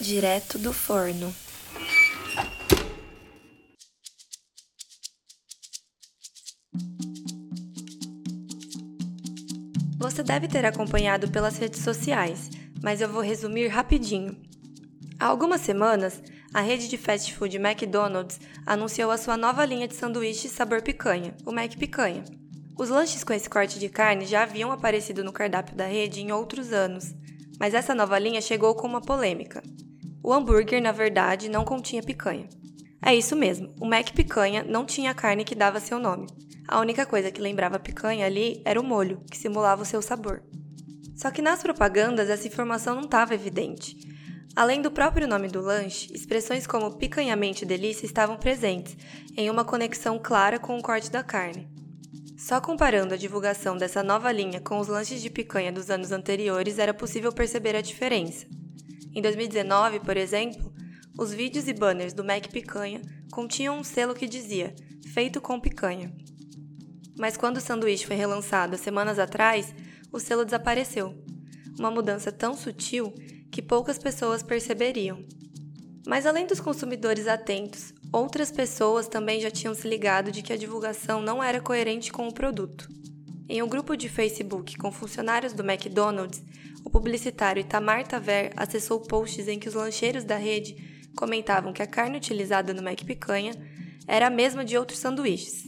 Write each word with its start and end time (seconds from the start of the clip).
direto 0.00 0.58
do 0.58 0.72
forno. 0.72 1.34
Você 9.98 10.22
deve 10.22 10.46
ter 10.46 10.64
acompanhado 10.64 11.28
pelas 11.30 11.58
redes 11.58 11.82
sociais, 11.82 12.48
mas 12.80 13.00
eu 13.00 13.08
vou 13.08 13.20
resumir 13.20 13.66
rapidinho. 13.66 14.40
Há 15.18 15.26
algumas 15.26 15.62
semanas, 15.62 16.22
a 16.54 16.60
rede 16.60 16.88
de 16.88 16.96
fast 16.96 17.34
food 17.34 17.56
McDonald's 17.56 18.40
anunciou 18.64 19.10
a 19.10 19.18
sua 19.18 19.36
nova 19.36 19.64
linha 19.64 19.88
de 19.88 19.96
sanduíches 19.96 20.52
sabor 20.52 20.80
picanha, 20.80 21.36
o 21.44 21.50
Mac 21.50 21.74
Picanha. 21.76 22.24
Os 22.78 22.88
lanches 22.88 23.24
com 23.24 23.32
esse 23.32 23.50
corte 23.50 23.80
de 23.80 23.88
carne 23.88 24.24
já 24.24 24.44
haviam 24.44 24.70
aparecido 24.70 25.24
no 25.24 25.32
cardápio 25.32 25.74
da 25.74 25.86
rede 25.86 26.20
em 26.20 26.30
outros 26.30 26.72
anos, 26.72 27.12
mas 27.58 27.74
essa 27.74 27.94
nova 27.94 28.16
linha 28.16 28.40
chegou 28.40 28.76
com 28.76 28.86
uma 28.86 29.00
polêmica. 29.00 29.60
O 30.28 30.32
hambúrguer, 30.34 30.82
na 30.82 30.92
verdade, 30.92 31.48
não 31.48 31.64
continha 31.64 32.02
picanha. 32.02 32.50
É 33.00 33.14
isso 33.14 33.34
mesmo, 33.34 33.74
o 33.80 33.86
Mac 33.86 34.10
Picanha 34.10 34.62
não 34.62 34.84
tinha 34.84 35.10
a 35.10 35.14
carne 35.14 35.42
que 35.42 35.54
dava 35.54 35.80
seu 35.80 35.98
nome. 35.98 36.26
A 36.68 36.78
única 36.80 37.06
coisa 37.06 37.30
que 37.30 37.40
lembrava 37.40 37.78
picanha 37.78 38.26
ali 38.26 38.60
era 38.62 38.78
o 38.78 38.84
molho, 38.84 39.22
que 39.30 39.38
simulava 39.38 39.80
o 39.80 39.86
seu 39.86 40.02
sabor. 40.02 40.42
Só 41.16 41.30
que 41.30 41.40
nas 41.40 41.62
propagandas 41.62 42.28
essa 42.28 42.46
informação 42.46 42.96
não 42.96 43.04
estava 43.04 43.32
evidente. 43.32 43.96
Além 44.54 44.82
do 44.82 44.90
próprio 44.90 45.26
nome 45.26 45.48
do 45.48 45.62
lanche, 45.62 46.12
expressões 46.12 46.66
como 46.66 46.98
picanhamente 46.98 47.64
delícia 47.64 48.04
estavam 48.04 48.36
presentes, 48.36 48.98
em 49.34 49.48
uma 49.48 49.64
conexão 49.64 50.18
clara 50.18 50.58
com 50.58 50.76
o 50.76 50.82
corte 50.82 51.10
da 51.10 51.22
carne. 51.22 51.70
Só 52.36 52.60
comparando 52.60 53.14
a 53.14 53.16
divulgação 53.16 53.78
dessa 53.78 54.02
nova 54.02 54.30
linha 54.30 54.60
com 54.60 54.78
os 54.78 54.88
lanches 54.88 55.22
de 55.22 55.30
picanha 55.30 55.72
dos 55.72 55.88
anos 55.88 56.12
anteriores 56.12 56.78
era 56.78 56.92
possível 56.92 57.32
perceber 57.32 57.74
a 57.74 57.80
diferença. 57.80 58.57
Em 59.18 59.20
2019, 59.20 59.98
por 59.98 60.16
exemplo, 60.16 60.72
os 61.18 61.34
vídeos 61.34 61.66
e 61.66 61.72
banners 61.72 62.12
do 62.12 62.22
Mac 62.22 62.46
Picanha 62.46 63.02
continham 63.32 63.76
um 63.76 63.82
selo 63.82 64.14
que 64.14 64.28
dizia 64.28 64.76
Feito 65.12 65.40
com 65.40 65.58
picanha. 65.58 66.14
Mas 67.18 67.36
quando 67.36 67.56
o 67.56 67.60
sanduíche 67.60 68.06
foi 68.06 68.14
relançado 68.14 68.78
semanas 68.78 69.18
atrás, 69.18 69.74
o 70.12 70.20
selo 70.20 70.44
desapareceu. 70.44 71.20
Uma 71.76 71.90
mudança 71.90 72.30
tão 72.30 72.54
sutil 72.54 73.12
que 73.50 73.60
poucas 73.60 73.98
pessoas 73.98 74.40
perceberiam. 74.40 75.24
Mas 76.06 76.24
além 76.24 76.46
dos 76.46 76.60
consumidores 76.60 77.26
atentos, 77.26 77.92
outras 78.12 78.52
pessoas 78.52 79.08
também 79.08 79.40
já 79.40 79.50
tinham 79.50 79.74
se 79.74 79.88
ligado 79.88 80.30
de 80.30 80.42
que 80.42 80.52
a 80.52 80.56
divulgação 80.56 81.20
não 81.20 81.42
era 81.42 81.60
coerente 81.60 82.12
com 82.12 82.28
o 82.28 82.32
produto. 82.32 82.88
Em 83.48 83.62
um 83.62 83.68
grupo 83.68 83.96
de 83.96 84.10
Facebook 84.10 84.76
com 84.76 84.92
funcionários 84.92 85.54
do 85.54 85.62
McDonald's, 85.62 86.42
o 86.84 86.90
publicitário 86.90 87.60
Itamar 87.60 88.06
Taver 88.06 88.52
acessou 88.54 89.00
posts 89.00 89.48
em 89.48 89.58
que 89.58 89.68
os 89.68 89.74
lancheiros 89.74 90.22
da 90.22 90.36
rede 90.36 90.76
comentavam 91.16 91.72
que 91.72 91.82
a 91.82 91.86
carne 91.86 92.18
utilizada 92.18 92.74
no 92.74 92.82
Mac 92.82 93.02
Picanha 93.04 93.52
era 94.06 94.26
a 94.26 94.30
mesma 94.30 94.64
de 94.64 94.76
outros 94.76 94.98
sanduíches. 94.98 95.64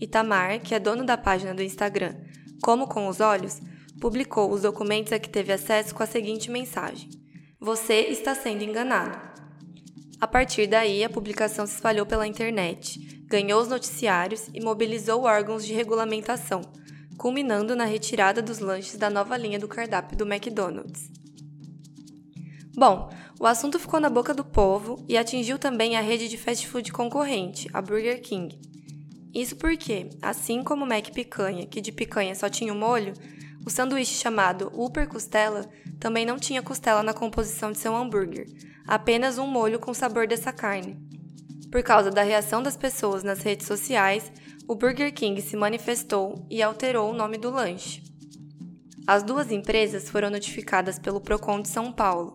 Itamar, 0.00 0.60
que 0.60 0.74
é 0.74 0.80
dono 0.80 1.04
da 1.04 1.16
página 1.16 1.54
do 1.54 1.62
Instagram 1.62 2.16
Como 2.62 2.88
com 2.88 3.06
os 3.06 3.20
Olhos, 3.20 3.60
publicou 4.00 4.50
os 4.50 4.62
documentos 4.62 5.12
a 5.12 5.18
que 5.18 5.28
teve 5.28 5.52
acesso 5.52 5.94
com 5.94 6.02
a 6.02 6.06
seguinte 6.06 6.50
mensagem: 6.50 7.10
Você 7.60 7.94
está 8.08 8.34
sendo 8.34 8.64
enganado. 8.64 9.30
A 10.20 10.26
partir 10.26 10.66
daí, 10.66 11.04
a 11.04 11.08
publicação 11.08 11.64
se 11.64 11.74
espalhou 11.74 12.04
pela 12.04 12.26
internet, 12.26 12.98
ganhou 13.26 13.62
os 13.62 13.68
noticiários 13.68 14.48
e 14.52 14.60
mobilizou 14.60 15.22
órgãos 15.22 15.64
de 15.64 15.72
regulamentação, 15.72 16.60
culminando 17.20 17.76
na 17.76 17.84
retirada 17.84 18.40
dos 18.40 18.60
lanches 18.60 18.96
da 18.96 19.10
nova 19.10 19.36
linha 19.36 19.58
do 19.58 19.68
cardápio 19.68 20.16
do 20.16 20.24
McDonald's. 20.24 21.10
Bom, 22.74 23.10
o 23.38 23.46
assunto 23.46 23.78
ficou 23.78 24.00
na 24.00 24.08
boca 24.08 24.32
do 24.32 24.42
povo 24.42 25.04
e 25.06 25.18
atingiu 25.18 25.58
também 25.58 25.98
a 25.98 26.00
rede 26.00 26.30
de 26.30 26.38
fast 26.38 26.66
food 26.66 26.90
concorrente, 26.90 27.68
a 27.74 27.82
Burger 27.82 28.22
King. 28.22 28.58
Isso 29.34 29.54
porque, 29.56 30.08
assim 30.22 30.64
como 30.64 30.86
o 30.86 30.88
Mac 30.88 31.10
Picanha, 31.10 31.66
que 31.66 31.82
de 31.82 31.92
picanha 31.92 32.34
só 32.34 32.48
tinha 32.48 32.72
o 32.72 32.76
molho, 32.76 33.12
o 33.66 33.68
sanduíche 33.68 34.14
chamado 34.14 34.72
Upper 34.74 35.06
Costela 35.06 35.68
também 35.98 36.24
não 36.24 36.38
tinha 36.38 36.62
costela 36.62 37.02
na 37.02 37.12
composição 37.12 37.70
de 37.70 37.76
seu 37.76 37.94
hambúrguer, 37.94 38.46
apenas 38.86 39.36
um 39.36 39.46
molho 39.46 39.78
com 39.78 39.92
sabor 39.92 40.26
dessa 40.26 40.54
carne. 40.54 41.09
Por 41.70 41.82
causa 41.84 42.10
da 42.10 42.22
reação 42.22 42.62
das 42.62 42.76
pessoas 42.76 43.22
nas 43.22 43.42
redes 43.42 43.66
sociais, 43.66 44.32
o 44.66 44.74
Burger 44.74 45.12
King 45.14 45.40
se 45.40 45.56
manifestou 45.56 46.44
e 46.50 46.62
alterou 46.62 47.10
o 47.10 47.14
nome 47.14 47.38
do 47.38 47.48
lanche. 47.48 48.02
As 49.06 49.22
duas 49.22 49.50
empresas 49.50 50.08
foram 50.08 50.30
notificadas 50.30 50.98
pelo 50.98 51.20
Procon 51.20 51.60
de 51.60 51.68
São 51.68 51.92
Paulo. 51.92 52.34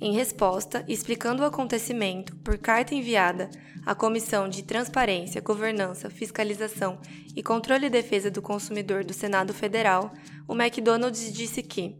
Em 0.00 0.14
resposta, 0.14 0.84
explicando 0.88 1.42
o 1.42 1.46
acontecimento 1.46 2.36
por 2.36 2.56
carta 2.58 2.94
enviada 2.94 3.50
à 3.84 3.94
Comissão 3.94 4.48
de 4.48 4.62
Transparência, 4.62 5.40
Governança, 5.40 6.08
Fiscalização 6.08 6.98
e 7.36 7.42
Controle 7.42 7.86
e 7.86 7.90
Defesa 7.90 8.30
do 8.30 8.40
Consumidor 8.40 9.04
do 9.04 9.12
Senado 9.12 9.52
Federal, 9.52 10.12
o 10.46 10.54
McDonald's 10.54 11.32
disse 11.32 11.62
que 11.62 11.96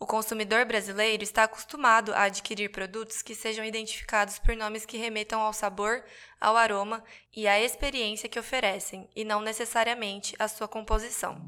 o 0.00 0.06
consumidor 0.06 0.64
brasileiro 0.64 1.24
está 1.24 1.44
acostumado 1.44 2.12
a 2.12 2.22
adquirir 2.22 2.70
produtos 2.70 3.20
que 3.20 3.34
sejam 3.34 3.64
identificados 3.64 4.38
por 4.38 4.54
nomes 4.54 4.86
que 4.86 4.96
remetam 4.96 5.40
ao 5.40 5.52
sabor, 5.52 6.04
ao 6.40 6.56
aroma 6.56 7.02
e 7.34 7.48
à 7.48 7.60
experiência 7.60 8.28
que 8.28 8.38
oferecem, 8.38 9.08
e 9.14 9.24
não 9.24 9.40
necessariamente 9.40 10.36
à 10.38 10.46
sua 10.46 10.68
composição. 10.68 11.44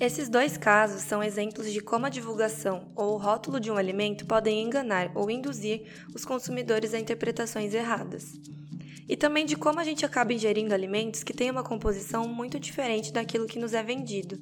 Esses 0.00 0.28
dois 0.28 0.56
casos 0.56 1.02
são 1.02 1.22
exemplos 1.22 1.70
de 1.70 1.80
como 1.80 2.06
a 2.06 2.10
divulgação 2.10 2.90
ou 2.96 3.14
o 3.14 3.18
rótulo 3.18 3.60
de 3.60 3.70
um 3.70 3.76
alimento 3.76 4.26
podem 4.26 4.62
enganar 4.62 5.12
ou 5.14 5.30
induzir 5.30 6.06
os 6.12 6.24
consumidores 6.24 6.94
a 6.94 6.98
interpretações 6.98 7.72
erradas. 7.72 8.32
E 9.06 9.16
também 9.16 9.44
de 9.44 9.56
como 9.56 9.78
a 9.78 9.84
gente 9.84 10.06
acaba 10.06 10.32
ingerindo 10.32 10.74
alimentos 10.74 11.22
que 11.22 11.34
têm 11.34 11.50
uma 11.50 11.62
composição 11.62 12.26
muito 12.26 12.58
diferente 12.58 13.12
daquilo 13.12 13.46
que 13.46 13.58
nos 13.58 13.74
é 13.74 13.82
vendido. 13.82 14.40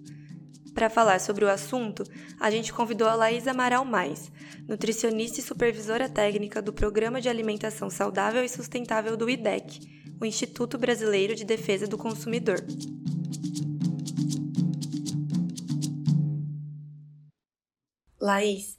Para 0.78 0.89
falar 0.89 1.19
sobre 1.19 1.44
o 1.44 1.50
assunto, 1.50 2.05
a 2.39 2.53
gente 2.53 2.72
convidou 2.72 3.09
a 3.09 3.15
Laís 3.16 3.49
Amaral 3.49 3.84
Mais, 3.84 4.31
nutricionista 4.69 5.41
e 5.41 5.43
supervisora 5.43 6.09
técnica 6.09 6.62
do 6.62 6.72
Programa 6.72 7.21
de 7.21 7.28
Alimentação 7.28 7.91
Saudável 7.91 8.44
e 8.44 8.49
Sustentável 8.49 9.16
do 9.16 9.28
IDEC, 9.28 9.81
o 10.21 10.25
Instituto 10.25 10.78
Brasileiro 10.78 11.34
de 11.34 11.44
Defesa 11.44 11.89
do 11.89 11.99
Consumidor. 11.99 12.65
Laís, 18.21 18.77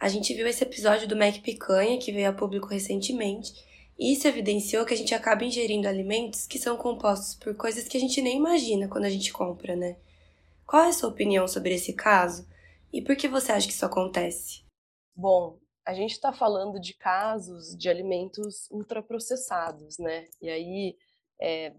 a 0.00 0.08
gente 0.08 0.34
viu 0.34 0.48
esse 0.48 0.64
episódio 0.64 1.06
do 1.06 1.14
Mac 1.14 1.38
Picanha, 1.38 1.98
que 1.98 2.10
veio 2.10 2.30
a 2.30 2.32
público 2.32 2.66
recentemente, 2.66 3.54
e 3.96 4.12
isso 4.12 4.26
evidenciou 4.26 4.84
que 4.84 4.92
a 4.92 4.96
gente 4.96 5.14
acaba 5.14 5.44
ingerindo 5.44 5.86
alimentos 5.86 6.48
que 6.48 6.58
são 6.58 6.76
compostos 6.76 7.36
por 7.36 7.54
coisas 7.54 7.86
que 7.86 7.96
a 7.96 8.00
gente 8.00 8.20
nem 8.20 8.38
imagina 8.38 8.88
quando 8.88 9.04
a 9.04 9.10
gente 9.10 9.32
compra, 9.32 9.76
né? 9.76 9.94
Qual 10.72 10.84
é 10.84 10.88
a 10.88 10.92
sua 10.94 11.10
opinião 11.10 11.46
sobre 11.46 11.74
esse 11.74 11.92
caso 11.92 12.48
e 12.90 13.02
por 13.02 13.14
que 13.14 13.28
você 13.28 13.52
acha 13.52 13.66
que 13.66 13.74
isso 13.74 13.84
acontece? 13.84 14.64
Bom, 15.14 15.60
a 15.84 15.92
gente 15.92 16.12
está 16.12 16.32
falando 16.32 16.80
de 16.80 16.94
casos 16.94 17.76
de 17.76 17.90
alimentos 17.90 18.70
ultraprocessados, 18.70 19.98
né? 19.98 20.30
E 20.40 20.48
aí, 20.48 20.96
é, 21.38 21.74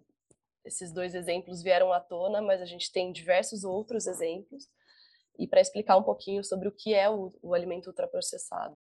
esses 0.64 0.94
dois 0.94 1.16
exemplos 1.16 1.64
vieram 1.64 1.92
à 1.92 2.00
tona, 2.00 2.40
mas 2.40 2.62
a 2.62 2.68
gente 2.68 2.92
tem 2.92 3.12
diversos 3.12 3.64
outros 3.64 4.06
exemplos. 4.06 4.70
E 5.40 5.48
para 5.48 5.60
explicar 5.60 5.98
um 5.98 6.04
pouquinho 6.04 6.44
sobre 6.44 6.68
o 6.68 6.72
que 6.72 6.94
é 6.94 7.10
o, 7.10 7.34
o 7.42 7.56
alimento 7.56 7.88
ultraprocessado. 7.88 8.78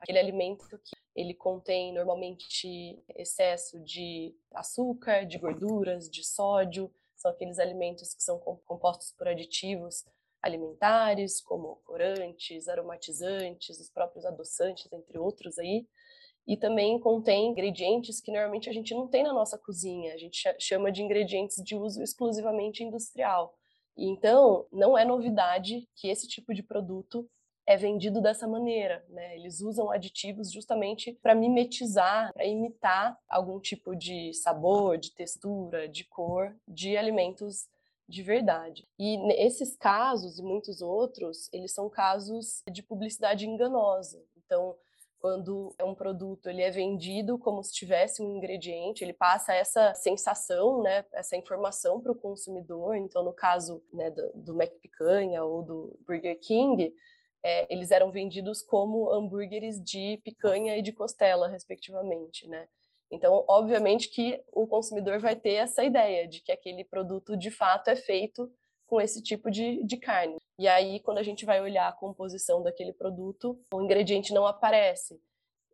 Aquele 0.00 0.18
alimento 0.18 0.66
que 0.68 0.96
ele 1.14 1.32
contém 1.32 1.94
normalmente 1.94 3.00
excesso 3.14 3.78
de 3.84 4.36
açúcar, 4.52 5.24
de 5.24 5.38
gorduras, 5.38 6.10
de 6.10 6.24
sódio, 6.24 6.92
são 7.24 7.30
aqueles 7.30 7.58
alimentos 7.58 8.12
que 8.12 8.22
são 8.22 8.38
compostos 8.38 9.12
por 9.16 9.26
aditivos 9.26 10.04
alimentares, 10.42 11.40
como 11.40 11.76
corantes, 11.86 12.68
aromatizantes, 12.68 13.80
os 13.80 13.88
próprios 13.88 14.26
adoçantes, 14.26 14.92
entre 14.92 15.18
outros 15.18 15.58
aí. 15.58 15.86
E 16.46 16.54
também 16.54 17.00
contém 17.00 17.46
ingredientes 17.46 18.20
que 18.20 18.30
normalmente 18.30 18.68
a 18.68 18.72
gente 18.72 18.92
não 18.92 19.08
tem 19.08 19.22
na 19.22 19.32
nossa 19.32 19.56
cozinha, 19.56 20.12
a 20.12 20.18
gente 20.18 20.46
chama 20.60 20.92
de 20.92 21.02
ingredientes 21.02 21.64
de 21.64 21.74
uso 21.74 22.02
exclusivamente 22.02 22.84
industrial. 22.84 23.56
E 23.96 24.06
então, 24.06 24.66
não 24.70 24.98
é 24.98 25.06
novidade 25.06 25.88
que 25.96 26.08
esse 26.08 26.28
tipo 26.28 26.52
de 26.52 26.62
produto 26.62 27.26
é 27.66 27.76
vendido 27.76 28.20
dessa 28.20 28.46
maneira, 28.46 29.04
né? 29.08 29.36
Eles 29.36 29.60
usam 29.60 29.90
aditivos 29.90 30.52
justamente 30.52 31.12
para 31.22 31.34
mimetizar, 31.34 32.32
para 32.32 32.44
imitar 32.44 33.18
algum 33.28 33.58
tipo 33.58 33.94
de 33.96 34.32
sabor, 34.34 34.98
de 34.98 35.12
textura, 35.12 35.88
de 35.88 36.04
cor 36.04 36.54
de 36.68 36.96
alimentos 36.96 37.68
de 38.08 38.22
verdade. 38.22 38.86
E 38.98 39.16
esses 39.42 39.76
casos 39.76 40.38
e 40.38 40.42
muitos 40.42 40.82
outros, 40.82 41.48
eles 41.52 41.72
são 41.72 41.88
casos 41.88 42.62
de 42.70 42.82
publicidade 42.82 43.46
enganosa. 43.46 44.22
Então, 44.36 44.76
quando 45.24 45.74
é 45.78 45.84
um 45.84 45.94
produto 45.94 46.50
ele 46.50 46.60
é 46.60 46.70
vendido 46.70 47.38
como 47.38 47.62
se 47.62 47.72
tivesse 47.72 48.22
um 48.22 48.36
ingrediente, 48.36 49.02
ele 49.02 49.14
passa 49.14 49.54
essa 49.54 49.94
sensação, 49.94 50.82
né, 50.82 51.02
essa 51.14 51.34
informação 51.34 51.98
para 51.98 52.12
o 52.12 52.14
consumidor. 52.14 52.94
Então, 52.94 53.24
no 53.24 53.32
caso 53.32 53.82
né, 53.90 54.10
do, 54.10 54.32
do 54.34 54.54
Mac 54.54 54.70
Picanha 54.82 55.42
ou 55.42 55.62
do 55.62 55.98
Burger 56.06 56.38
King, 56.38 56.94
é, 57.44 57.66
eles 57.72 57.90
eram 57.90 58.10
vendidos 58.10 58.62
como 58.62 59.12
hambúrgueres 59.12 59.78
de 59.82 60.18
picanha 60.24 60.78
e 60.78 60.82
de 60.82 60.92
costela, 60.92 61.46
respectivamente, 61.46 62.48
né? 62.48 62.66
Então, 63.10 63.44
obviamente 63.46 64.08
que 64.08 64.42
o 64.50 64.66
consumidor 64.66 65.20
vai 65.20 65.36
ter 65.36 65.52
essa 65.52 65.84
ideia 65.84 66.26
de 66.26 66.40
que 66.40 66.50
aquele 66.50 66.82
produto 66.84 67.36
de 67.36 67.50
fato 67.50 67.88
é 67.88 67.96
feito 67.96 68.50
com 68.86 69.00
esse 69.00 69.22
tipo 69.22 69.50
de, 69.50 69.84
de 69.84 69.96
carne. 69.98 70.38
E 70.58 70.66
aí, 70.66 71.00
quando 71.00 71.18
a 71.18 71.22
gente 71.22 71.44
vai 71.44 71.60
olhar 71.60 71.86
a 71.86 71.92
composição 71.92 72.62
daquele 72.62 72.92
produto, 72.92 73.60
o 73.72 73.82
ingrediente 73.82 74.32
não 74.32 74.46
aparece. 74.46 75.20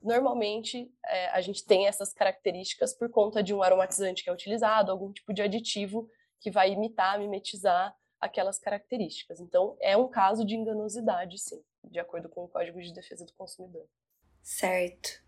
Normalmente, 0.03 0.91
é, 1.07 1.29
a 1.29 1.41
gente 1.41 1.65
tem 1.65 1.87
essas 1.87 2.13
características 2.13 2.95
por 2.95 3.11
conta 3.11 3.43
de 3.43 3.55
um 3.55 3.63
aromatizante 3.63 4.25
que 4.25 4.31
é 4.31 4.33
utilizado, 4.33 4.91
algum 4.91 5.13
tipo 5.13 5.33
de 5.33 5.43
aditivo 5.43 6.09
que 6.41 6.51
vai 6.51 6.73
imitar, 6.73 7.19
mimetizar 7.19 7.95
aquelas 8.21 8.59
características. 8.59 9.41
Então, 9.41 9.77
é 9.81 9.97
um 9.97 10.09
caso 10.09 10.45
de 10.45 10.55
enganosidade, 10.55 11.39
sim, 11.39 11.63
de 11.85 11.99
acordo 11.99 12.29
com 12.29 12.45
o 12.45 12.49
Código 12.49 12.81
de 12.81 12.93
Defesa 12.93 13.25
do 13.25 13.33
Consumidor. 13.33 13.87
Certo. 14.43 15.23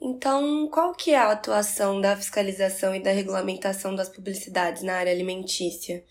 Então, 0.00 0.68
qual 0.68 0.92
que 0.92 1.12
é 1.12 1.16
a 1.16 1.32
atuação 1.32 2.00
da 2.00 2.16
fiscalização 2.16 2.94
e 2.94 3.02
da 3.02 3.10
regulamentação 3.10 3.94
das 3.94 4.08
publicidades 4.08 4.82
na 4.82 4.96
área 4.96 5.12
alimentícia? 5.12 6.04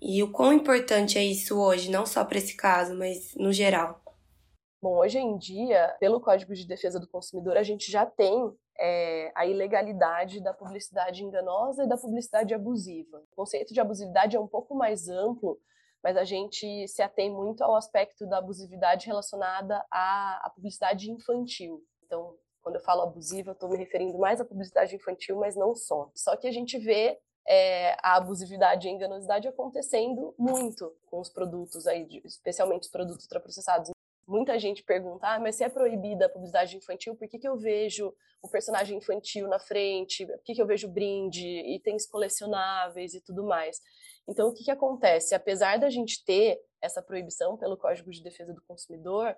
E 0.00 0.22
o 0.22 0.30
quão 0.30 0.52
importante 0.52 1.18
é 1.18 1.24
isso 1.24 1.58
hoje, 1.58 1.90
não 1.90 2.04
só 2.04 2.24
para 2.24 2.38
esse 2.38 2.54
caso, 2.54 2.94
mas 2.94 3.34
no 3.34 3.52
geral? 3.52 4.02
Bom, 4.82 4.96
hoje 4.96 5.18
em 5.18 5.36
dia, 5.36 5.94
pelo 6.00 6.22
Código 6.22 6.54
de 6.54 6.66
Defesa 6.66 6.98
do 6.98 7.06
Consumidor, 7.06 7.58
a 7.58 7.62
gente 7.62 7.92
já 7.92 8.06
tem 8.06 8.50
é, 8.78 9.30
a 9.34 9.44
ilegalidade 9.44 10.42
da 10.42 10.54
publicidade 10.54 11.22
enganosa 11.22 11.84
e 11.84 11.88
da 11.88 11.98
publicidade 11.98 12.54
abusiva. 12.54 13.18
O 13.30 13.36
conceito 13.36 13.74
de 13.74 13.80
abusividade 13.80 14.36
é 14.36 14.40
um 14.40 14.46
pouco 14.46 14.74
mais 14.74 15.06
amplo, 15.06 15.60
mas 16.02 16.16
a 16.16 16.24
gente 16.24 16.88
se 16.88 17.02
atém 17.02 17.30
muito 17.30 17.62
ao 17.62 17.76
aspecto 17.76 18.26
da 18.26 18.38
abusividade 18.38 19.06
relacionada 19.06 19.84
à, 19.90 20.46
à 20.46 20.50
publicidade 20.50 21.10
infantil. 21.10 21.84
Então, 22.06 22.34
quando 22.62 22.76
eu 22.76 22.82
falo 22.82 23.02
abusiva, 23.02 23.52
estou 23.52 23.68
me 23.68 23.76
referindo 23.76 24.18
mais 24.18 24.40
à 24.40 24.46
publicidade 24.46 24.96
infantil, 24.96 25.36
mas 25.36 25.54
não 25.54 25.74
só. 25.74 26.10
Só 26.14 26.34
que 26.36 26.48
a 26.48 26.52
gente 26.52 26.78
vê 26.78 27.18
é, 27.46 27.98
a 28.02 28.16
abusividade 28.16 28.86
e 28.86 28.90
a 28.90 28.94
enganosidade 28.94 29.46
acontecendo 29.46 30.34
muito 30.38 30.90
com 31.10 31.20
os 31.20 31.28
produtos 31.28 31.86
aí, 31.86 32.22
especialmente 32.24 32.84
os 32.84 32.90
produtos 32.90 33.24
ultraprocessados 33.24 33.90
muita 34.30 34.58
gente 34.58 34.82
pergunta, 34.84 35.26
ah, 35.26 35.40
mas 35.40 35.56
se 35.56 35.64
é 35.64 35.68
proibida 35.68 36.26
a 36.26 36.28
publicidade 36.28 36.76
infantil, 36.76 37.16
por 37.16 37.28
que, 37.28 37.38
que 37.38 37.48
eu 37.48 37.56
vejo 37.56 38.14
o 38.40 38.48
personagem 38.48 38.96
infantil 38.96 39.48
na 39.48 39.58
frente? 39.58 40.24
Por 40.24 40.42
que, 40.44 40.54
que 40.54 40.62
eu 40.62 40.66
vejo 40.66 40.88
brinde, 40.88 41.46
itens 41.74 42.06
colecionáveis 42.06 43.12
e 43.14 43.20
tudo 43.20 43.44
mais? 43.44 43.80
Então, 44.28 44.48
o 44.48 44.54
que, 44.54 44.64
que 44.64 44.70
acontece? 44.70 45.34
Apesar 45.34 45.78
da 45.78 45.90
gente 45.90 46.24
ter 46.24 46.60
essa 46.80 47.02
proibição 47.02 47.56
pelo 47.56 47.76
Código 47.76 48.10
de 48.10 48.22
Defesa 48.22 48.54
do 48.54 48.62
Consumidor, 48.62 49.36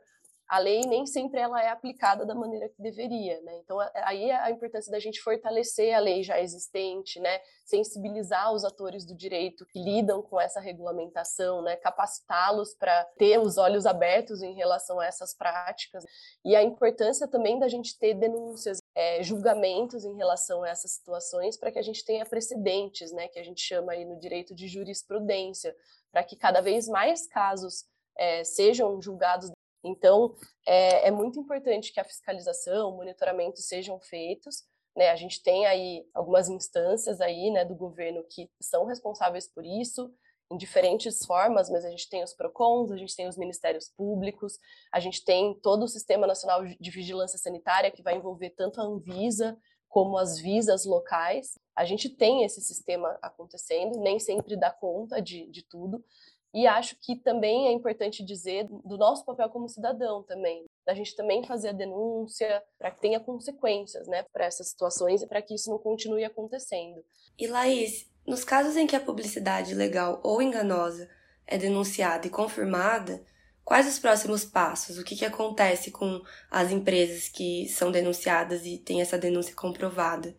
a 0.53 0.59
lei 0.59 0.83
nem 0.83 1.07
sempre 1.07 1.41
ela 1.41 1.63
é 1.63 1.71
aplicada 1.71 2.27
da 2.27 2.35
maneira 2.35 2.69
que 2.69 2.83
deveria, 2.83 3.41
né? 3.41 3.57
Então 3.65 3.79
aí 3.95 4.29
é 4.29 4.39
a 4.39 4.51
importância 4.51 4.93
da 4.93 5.01
gente 5.01 5.19
fortalecer 5.23 5.95
a 5.95 5.99
lei 5.99 6.23
já 6.23 6.39
existente, 6.39 7.19
né? 7.19 7.41
Sensibilizar 7.65 8.53
os 8.53 8.63
atores 8.63 9.07
do 9.07 9.15
direito 9.15 9.65
que 9.65 9.83
lidam 9.83 10.21
com 10.21 10.39
essa 10.39 10.61
regulamentação, 10.61 11.63
né? 11.63 11.77
Capacitá-los 11.77 12.75
para 12.75 13.03
ter 13.17 13.41
os 13.41 13.57
olhos 13.57 13.87
abertos 13.87 14.43
em 14.43 14.53
relação 14.53 15.01
a 15.01 15.07
essas 15.07 15.33
práticas 15.35 16.05
e 16.45 16.55
a 16.55 16.63
importância 16.63 17.27
também 17.27 17.59
da 17.59 17.67
gente 17.67 17.99
ter 17.99 18.13
denúncias, 18.13 18.77
é, 18.95 19.23
julgamentos 19.23 20.05
em 20.05 20.15
relação 20.17 20.65
a 20.65 20.69
essas 20.69 20.91
situações 20.91 21.57
para 21.57 21.73
que 21.73 21.79
a 21.79 21.83
gente 21.83 22.05
tenha 22.05 22.27
precedentes, 22.27 23.11
né? 23.11 23.27
Que 23.29 23.39
a 23.39 23.43
gente 23.43 23.63
chama 23.63 23.93
aí 23.93 24.05
no 24.05 24.21
direito 24.21 24.55
de 24.55 24.69
jurisprudência, 24.69 25.75
para 26.11 26.23
que 26.23 26.37
cada 26.37 26.61
vez 26.61 26.87
mais 26.89 27.27
casos 27.27 27.87
é, 28.19 28.45
sejam 28.45 29.01
julgados 29.01 29.51
então, 29.85 30.35
é, 30.67 31.09
é 31.09 31.11
muito 31.11 31.41
importante 31.41 31.93
que 31.93 32.01
a 32.01 32.05
fiscalização, 32.05 32.91
o 32.91 32.97
monitoramento 32.97 33.61
sejam 33.61 33.99
feitos. 34.01 34.65
Né? 34.97 35.11
A 35.11 35.17
gente 35.17 35.43
tem 35.43 35.67
aí 35.67 36.07
algumas 36.15 36.49
instâncias 36.49 37.21
aí, 37.21 37.51
né, 37.51 37.65
do 37.65 37.75
governo 37.75 38.25
que 38.31 38.51
são 38.61 38.85
responsáveis 38.85 39.49
por 39.49 39.65
isso, 39.65 40.13
em 40.53 40.57
diferentes 40.57 41.25
formas, 41.25 41.71
mas 41.71 41.85
a 41.85 41.91
gente 41.91 42.09
tem 42.11 42.23
os 42.23 42.35
PROCONs, 42.35 42.93
a 42.93 42.97
gente 42.97 43.17
tem 43.17 43.27
os 43.27 43.39
ministérios 43.39 43.89
públicos, 43.89 44.59
a 44.93 45.01
gente 45.01 45.25
tem 45.25 45.59
todo 45.63 45.85
o 45.85 45.89
Sistema 45.89 46.27
Nacional 46.27 46.63
de 46.67 46.91
Vigilância 46.91 47.39
Sanitária, 47.39 47.91
que 47.91 48.03
vai 48.03 48.17
envolver 48.17 48.51
tanto 48.51 48.79
a 48.79 48.85
Anvisa 48.85 49.57
como 49.89 50.19
as 50.19 50.39
visas 50.39 50.85
locais. 50.85 51.59
A 51.75 51.87
gente 51.87 52.11
tem 52.11 52.45
esse 52.45 52.61
sistema 52.61 53.19
acontecendo, 53.23 53.99
nem 54.01 54.19
sempre 54.19 54.57
dá 54.57 54.71
conta 54.71 55.23
de, 55.23 55.51
de 55.51 55.63
tudo, 55.63 56.05
e 56.55 56.67
acho 56.67 56.97
que 57.01 57.17
também 57.17 57.69
é 57.69 57.73
importante 57.73 58.25
dizer 58.25 58.69
do 58.85 58.99
nosso 58.99 59.25
papel 59.25 59.49
como 59.49 59.69
cidadão 59.69 60.23
também, 60.23 60.67
da 60.87 60.95
gente 60.95 61.17
também 61.17 61.45
fazer 61.45 61.71
a 61.71 61.73
denúncia 61.73 62.63
para 62.79 62.91
que 62.91 63.01
tenha 63.01 63.19
consequências, 63.19 64.07
né, 64.07 64.25
para 64.33 64.45
essas 64.45 64.69
situações 64.69 65.23
e 65.23 65.27
para 65.27 65.41
que 65.41 65.55
isso 65.55 65.71
não 65.71 65.79
continue 65.79 66.25
acontecendo. 66.25 67.03
E 67.39 67.47
Laís, 67.47 68.11
nos 68.27 68.45
casos 68.45 68.77
em 68.77 68.87
que 68.87 68.95
a 68.95 69.01
publicidade 69.01 69.75
legal 69.75 70.21
ou 70.23 70.43
enganosa 70.43 71.09
é 71.47 71.57
denunciada 71.57 72.27
e 72.27 72.31
confirmada, 72.31 73.25
quais 73.65 73.87
os 73.87 73.99
próximos 73.99 74.45
passos? 74.45 74.99
O 74.99 75.05
que, 75.05 75.17
que 75.17 75.25
acontece 75.25 75.91
com 75.91 76.23
as 76.51 76.71
empresas 76.71 77.29
que 77.29 77.67
são 77.69 77.91
denunciadas 77.91 78.67
e 78.67 78.77
têm 78.77 79.01
essa 79.01 79.19
denúncia 79.19 79.55
comprovada? 79.55 80.37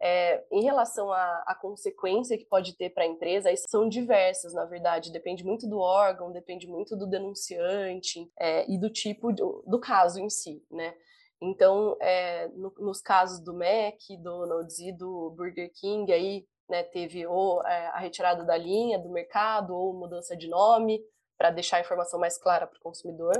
É, 0.00 0.44
em 0.52 0.62
relação 0.62 1.10
à, 1.10 1.56
consequência 1.60 2.36
que 2.36 2.44
pode 2.44 2.76
ter 2.76 2.90
para 2.90 3.04
a 3.04 3.06
empresa, 3.06 3.50
são 3.68 3.88
diversas, 3.88 4.52
na 4.52 4.66
verdade, 4.66 5.10
depende 5.10 5.42
muito 5.42 5.66
do 5.66 5.78
órgão, 5.78 6.30
depende 6.30 6.66
muito 6.66 6.94
do 6.94 7.06
denunciante 7.06 8.30
é, 8.38 8.70
e 8.70 8.78
do 8.78 8.90
tipo 8.90 9.32
do, 9.32 9.64
do, 9.66 9.80
caso 9.80 10.20
em 10.20 10.28
si, 10.28 10.62
né? 10.70 10.94
Então, 11.40 11.96
é, 12.00 12.48
no, 12.48 12.72
nos 12.78 13.00
casos 13.00 13.40
do 13.40 13.52
McDonald's 13.62 14.78
e 14.78 14.92
do 14.92 15.30
Burger 15.30 15.70
King, 15.74 16.12
aí 16.12 16.46
né, 16.68 16.82
teve 16.82 17.26
ou 17.26 17.62
é, 17.64 17.88
a 17.88 17.98
retirada 17.98 18.44
da 18.44 18.56
linha 18.56 18.98
do 18.98 19.10
mercado 19.10 19.74
ou 19.74 19.94
mudança 19.94 20.36
de 20.36 20.48
nome 20.48 21.00
para 21.38 21.50
deixar 21.50 21.78
a 21.78 21.80
informação 21.80 22.18
mais 22.18 22.38
clara 22.38 22.66
para 22.66 22.78
o 22.78 22.82
consumidor. 22.82 23.32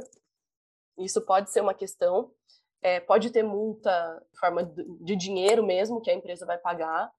Isso 0.99 1.21
pode 1.23 1.51
ser 1.51 1.61
uma 1.61 1.75
questão. 1.75 2.31
É, 2.83 3.01
pode 3.01 3.31
ter 3.31 3.43
multa 3.43 4.23
forma 4.39 4.65
de 5.01 5.17
dinheiro 5.17 5.65
mesmo, 5.65 6.01
que 6.01 6.11
a 6.11 6.15
empresa 6.15 6.47
vai 6.47 6.59
pagar. 6.59 7.11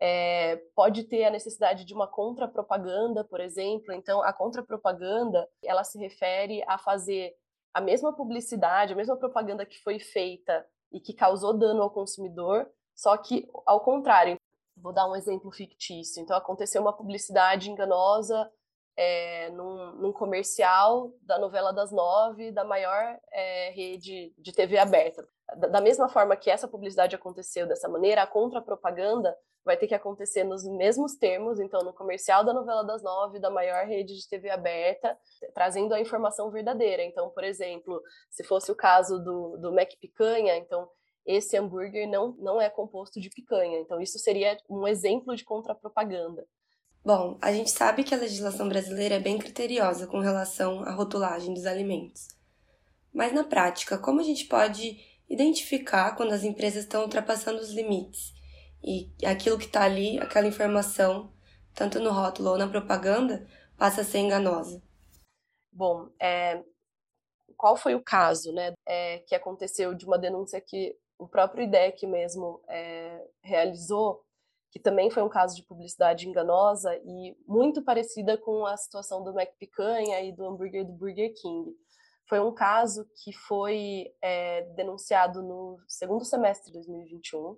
É, 0.00 0.56
pode 0.76 1.04
ter 1.04 1.24
a 1.24 1.30
necessidade 1.30 1.84
de 1.84 1.92
uma 1.92 2.06
contrapropaganda, 2.06 3.24
por 3.24 3.40
exemplo. 3.40 3.92
Então, 3.92 4.22
a 4.22 4.32
contrapropaganda, 4.32 5.48
ela 5.62 5.82
se 5.82 5.98
refere 5.98 6.62
a 6.68 6.78
fazer 6.78 7.34
a 7.74 7.80
mesma 7.80 8.12
publicidade, 8.12 8.92
a 8.92 8.96
mesma 8.96 9.16
propaganda 9.16 9.66
que 9.66 9.78
foi 9.82 9.98
feita 9.98 10.64
e 10.92 11.00
que 11.00 11.12
causou 11.12 11.52
dano 11.56 11.82
ao 11.82 11.90
consumidor, 11.90 12.70
só 12.94 13.16
que 13.16 13.48
ao 13.66 13.80
contrário. 13.80 14.36
Vou 14.80 14.92
dar 14.92 15.10
um 15.10 15.16
exemplo 15.16 15.50
fictício. 15.50 16.22
Então, 16.22 16.36
aconteceu 16.36 16.80
uma 16.80 16.92
publicidade 16.92 17.68
enganosa 17.68 18.48
é, 18.98 19.48
num, 19.50 19.92
num, 19.92 20.12
comercial 20.12 21.12
da 21.22 21.38
novela 21.38 21.72
das 21.72 21.92
nove 21.92 22.50
da 22.50 22.64
maior 22.64 23.16
é, 23.32 23.70
rede 23.70 24.34
de 24.36 24.52
TV 24.52 24.76
aberta. 24.76 25.24
Da, 25.56 25.68
da, 25.68 25.80
mesma 25.80 26.08
forma 26.08 26.36
que 26.36 26.50
essa 26.50 26.66
publicidade 26.66 27.14
aconteceu 27.14 27.64
dessa 27.64 27.88
maneira, 27.88 28.22
a 28.22 28.26
contrapropaganda 28.26 29.36
vai 29.64 29.76
ter 29.76 29.86
que 29.86 29.94
acontecer 29.94 30.42
nos 30.42 30.64
mesmos 30.64 31.14
termos, 31.14 31.60
então 31.60 31.84
no 31.84 31.92
comercial 31.92 32.42
da 32.42 32.52
novela 32.52 32.82
das 32.82 33.00
nove 33.00 33.38
da 33.38 33.50
maior 33.50 33.86
rede 33.86 34.16
de 34.16 34.28
TV 34.28 34.50
aberta, 34.50 35.16
trazendo 35.54 35.94
a 35.94 36.00
informação 36.00 36.50
verdadeira. 36.50 37.04
Então, 37.04 37.30
por 37.30 37.44
exemplo, 37.44 38.02
se 38.28 38.42
fosse 38.42 38.72
o 38.72 38.74
caso 38.74 39.22
do, 39.22 39.58
do 39.58 39.72
Mac 39.72 39.90
Picanha, 40.00 40.56
então 40.56 40.90
esse 41.24 41.56
hambúrguer 41.56 42.08
não, 42.08 42.32
não 42.38 42.60
é 42.60 42.68
composto 42.68 43.20
de 43.20 43.30
picanha. 43.30 43.78
Então, 43.78 44.00
isso 44.00 44.18
seria 44.18 44.56
um 44.68 44.88
exemplo 44.88 45.36
de 45.36 45.44
contrapropaganda. 45.44 46.44
Bom, 47.04 47.38
a 47.40 47.52
gente 47.52 47.70
sabe 47.70 48.04
que 48.04 48.14
a 48.14 48.18
legislação 48.18 48.68
brasileira 48.68 49.14
é 49.14 49.20
bem 49.20 49.38
criteriosa 49.38 50.06
com 50.06 50.20
relação 50.20 50.82
à 50.82 50.92
rotulagem 50.92 51.54
dos 51.54 51.64
alimentos. 51.64 52.28
Mas 53.12 53.32
na 53.32 53.44
prática, 53.44 53.98
como 53.98 54.20
a 54.20 54.24
gente 54.24 54.44
pode 54.46 54.98
identificar 55.28 56.16
quando 56.16 56.32
as 56.32 56.44
empresas 56.44 56.84
estão 56.84 57.02
ultrapassando 57.02 57.60
os 57.60 57.70
limites 57.70 58.32
e 58.82 59.10
aquilo 59.24 59.58
que 59.58 59.66
está 59.66 59.82
ali, 59.82 60.18
aquela 60.18 60.46
informação, 60.46 61.32
tanto 61.74 62.00
no 62.00 62.10
rótulo 62.10 62.50
ou 62.50 62.58
na 62.58 62.68
propaganda, 62.68 63.46
passa 63.76 64.02
a 64.02 64.04
ser 64.04 64.18
enganosa? 64.18 64.82
Bom, 65.72 66.08
é, 66.20 66.62
qual 67.56 67.76
foi 67.76 67.94
o 67.94 68.02
caso 68.02 68.52
né, 68.52 68.72
é, 68.86 69.18
que 69.20 69.34
aconteceu 69.34 69.94
de 69.94 70.04
uma 70.04 70.18
denúncia 70.18 70.60
que 70.60 70.96
o 71.18 71.26
próprio 71.26 71.64
IDEC 71.64 72.06
mesmo 72.06 72.62
é, 72.68 73.26
realizou 73.42 74.24
que 74.70 74.78
também 74.78 75.10
foi 75.10 75.22
um 75.22 75.28
caso 75.28 75.56
de 75.56 75.62
publicidade 75.62 76.28
enganosa 76.28 76.94
e 77.04 77.36
muito 77.46 77.82
parecida 77.82 78.36
com 78.36 78.66
a 78.66 78.76
situação 78.76 79.22
do 79.22 79.32
Mac 79.32 79.50
Picanha 79.58 80.20
e 80.22 80.32
do 80.32 80.44
hambúrguer 80.44 80.84
do 80.84 80.92
Burger 80.92 81.32
King. 81.34 81.74
Foi 82.28 82.40
um 82.40 82.52
caso 82.52 83.08
que 83.22 83.32
foi 83.32 84.12
é, 84.20 84.62
denunciado 84.74 85.42
no 85.42 85.78
segundo 85.88 86.24
semestre 86.24 86.66
de 86.66 86.74
2021 86.74 87.56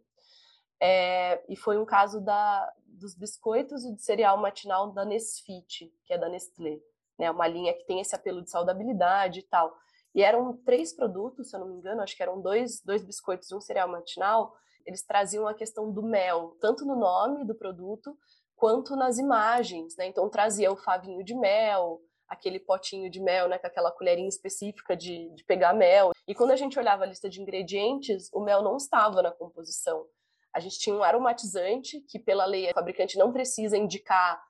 é, 0.80 1.44
e 1.48 1.56
foi 1.56 1.76
um 1.76 1.84
caso 1.84 2.20
da, 2.20 2.72
dos 2.86 3.14
biscoitos 3.14 3.84
e 3.84 3.92
do 3.92 4.00
cereal 4.00 4.38
matinal 4.38 4.90
da 4.92 5.04
Nesfit, 5.04 5.92
que 6.06 6.14
é 6.14 6.18
da 6.18 6.28
Nestlé. 6.28 6.80
né? 7.18 7.30
Uma 7.30 7.46
linha 7.46 7.74
que 7.74 7.84
tem 7.84 8.00
esse 8.00 8.14
apelo 8.14 8.42
de 8.42 8.50
saudabilidade 8.50 9.40
e 9.40 9.42
tal. 9.42 9.76
E 10.14 10.22
eram 10.22 10.56
três 10.64 10.92
produtos, 10.94 11.50
se 11.50 11.56
eu 11.56 11.60
não 11.60 11.68
me 11.68 11.74
engano, 11.74 12.00
acho 12.00 12.16
que 12.16 12.22
eram 12.22 12.40
dois, 12.40 12.80
dois 12.82 13.04
biscoitos 13.04 13.50
e 13.50 13.54
um 13.54 13.60
cereal 13.60 13.88
matinal. 13.88 14.56
Eles 14.86 15.02
traziam 15.02 15.46
a 15.46 15.54
questão 15.54 15.90
do 15.90 16.02
mel, 16.02 16.56
tanto 16.60 16.84
no 16.84 16.96
nome 16.96 17.44
do 17.44 17.54
produto 17.54 18.16
quanto 18.56 18.94
nas 18.94 19.18
imagens, 19.18 19.96
né? 19.96 20.06
Então 20.06 20.28
trazia 20.28 20.70
o 20.70 20.76
favinho 20.76 21.24
de 21.24 21.34
mel, 21.34 22.00
aquele 22.28 22.60
potinho 22.60 23.10
de 23.10 23.20
mel, 23.20 23.48
né, 23.48 23.58
com 23.58 23.66
aquela 23.66 23.90
colherinha 23.90 24.28
específica 24.28 24.96
de, 24.96 25.30
de 25.34 25.44
pegar 25.44 25.72
mel. 25.72 26.12
E 26.28 26.34
quando 26.34 26.52
a 26.52 26.56
gente 26.56 26.78
olhava 26.78 27.02
a 27.02 27.06
lista 27.06 27.28
de 27.28 27.40
ingredientes, 27.40 28.30
o 28.32 28.40
mel 28.40 28.62
não 28.62 28.76
estava 28.76 29.20
na 29.20 29.32
composição. 29.32 30.06
A 30.54 30.60
gente 30.60 30.78
tinha 30.78 30.94
um 30.94 31.02
aromatizante 31.02 32.00
que, 32.08 32.18
pela 32.18 32.44
lei, 32.44 32.70
o 32.70 32.74
fabricante 32.74 33.18
não 33.18 33.32
precisa 33.32 33.76
indicar 33.76 34.40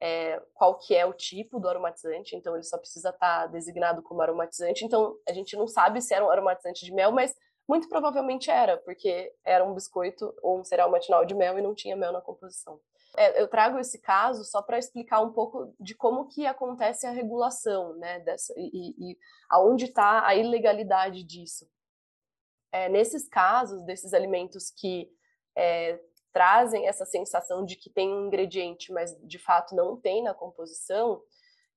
é, 0.00 0.40
qual 0.54 0.78
que 0.78 0.94
é 0.94 1.04
o 1.04 1.12
tipo 1.12 1.58
do 1.58 1.68
aromatizante, 1.68 2.36
então 2.36 2.54
ele 2.54 2.62
só 2.62 2.78
precisa 2.78 3.10
estar 3.10 3.42
tá 3.42 3.46
designado 3.46 4.02
como 4.02 4.22
aromatizante. 4.22 4.84
Então 4.84 5.16
a 5.28 5.32
gente 5.32 5.56
não 5.56 5.66
sabe 5.66 6.00
se 6.00 6.14
era 6.14 6.24
um 6.24 6.30
aromatizante 6.30 6.84
de 6.84 6.92
mel, 6.92 7.12
mas 7.12 7.34
muito 7.68 7.88
provavelmente 7.88 8.50
era, 8.50 8.78
porque 8.78 9.32
era 9.44 9.62
um 9.62 9.74
biscoito 9.74 10.34
ou 10.42 10.60
um 10.60 10.64
cereal 10.64 10.90
matinal 10.90 11.24
de 11.26 11.34
mel 11.34 11.58
e 11.58 11.62
não 11.62 11.74
tinha 11.74 11.94
mel 11.94 12.12
na 12.12 12.20
composição. 12.20 12.80
É, 13.16 13.40
eu 13.40 13.48
trago 13.48 13.78
esse 13.78 14.00
caso 14.00 14.44
só 14.44 14.62
para 14.62 14.78
explicar 14.78 15.20
um 15.20 15.32
pouco 15.32 15.74
de 15.78 15.94
como 15.94 16.28
que 16.28 16.46
acontece 16.46 17.06
a 17.06 17.10
regulação, 17.10 17.94
né, 17.96 18.20
dessa, 18.20 18.54
e, 18.56 18.94
e 18.98 19.18
aonde 19.50 19.86
está 19.86 20.26
a 20.26 20.34
ilegalidade 20.34 21.22
disso. 21.22 21.68
É, 22.72 22.88
nesses 22.88 23.28
casos, 23.28 23.82
desses 23.82 24.14
alimentos 24.14 24.70
que 24.70 25.10
é, 25.56 26.00
trazem 26.32 26.86
essa 26.86 27.04
sensação 27.04 27.64
de 27.64 27.76
que 27.76 27.90
tem 27.90 28.14
um 28.14 28.26
ingrediente, 28.26 28.92
mas 28.92 29.16
de 29.26 29.38
fato 29.38 29.74
não 29.74 29.96
tem 29.96 30.22
na 30.22 30.32
composição, 30.32 31.22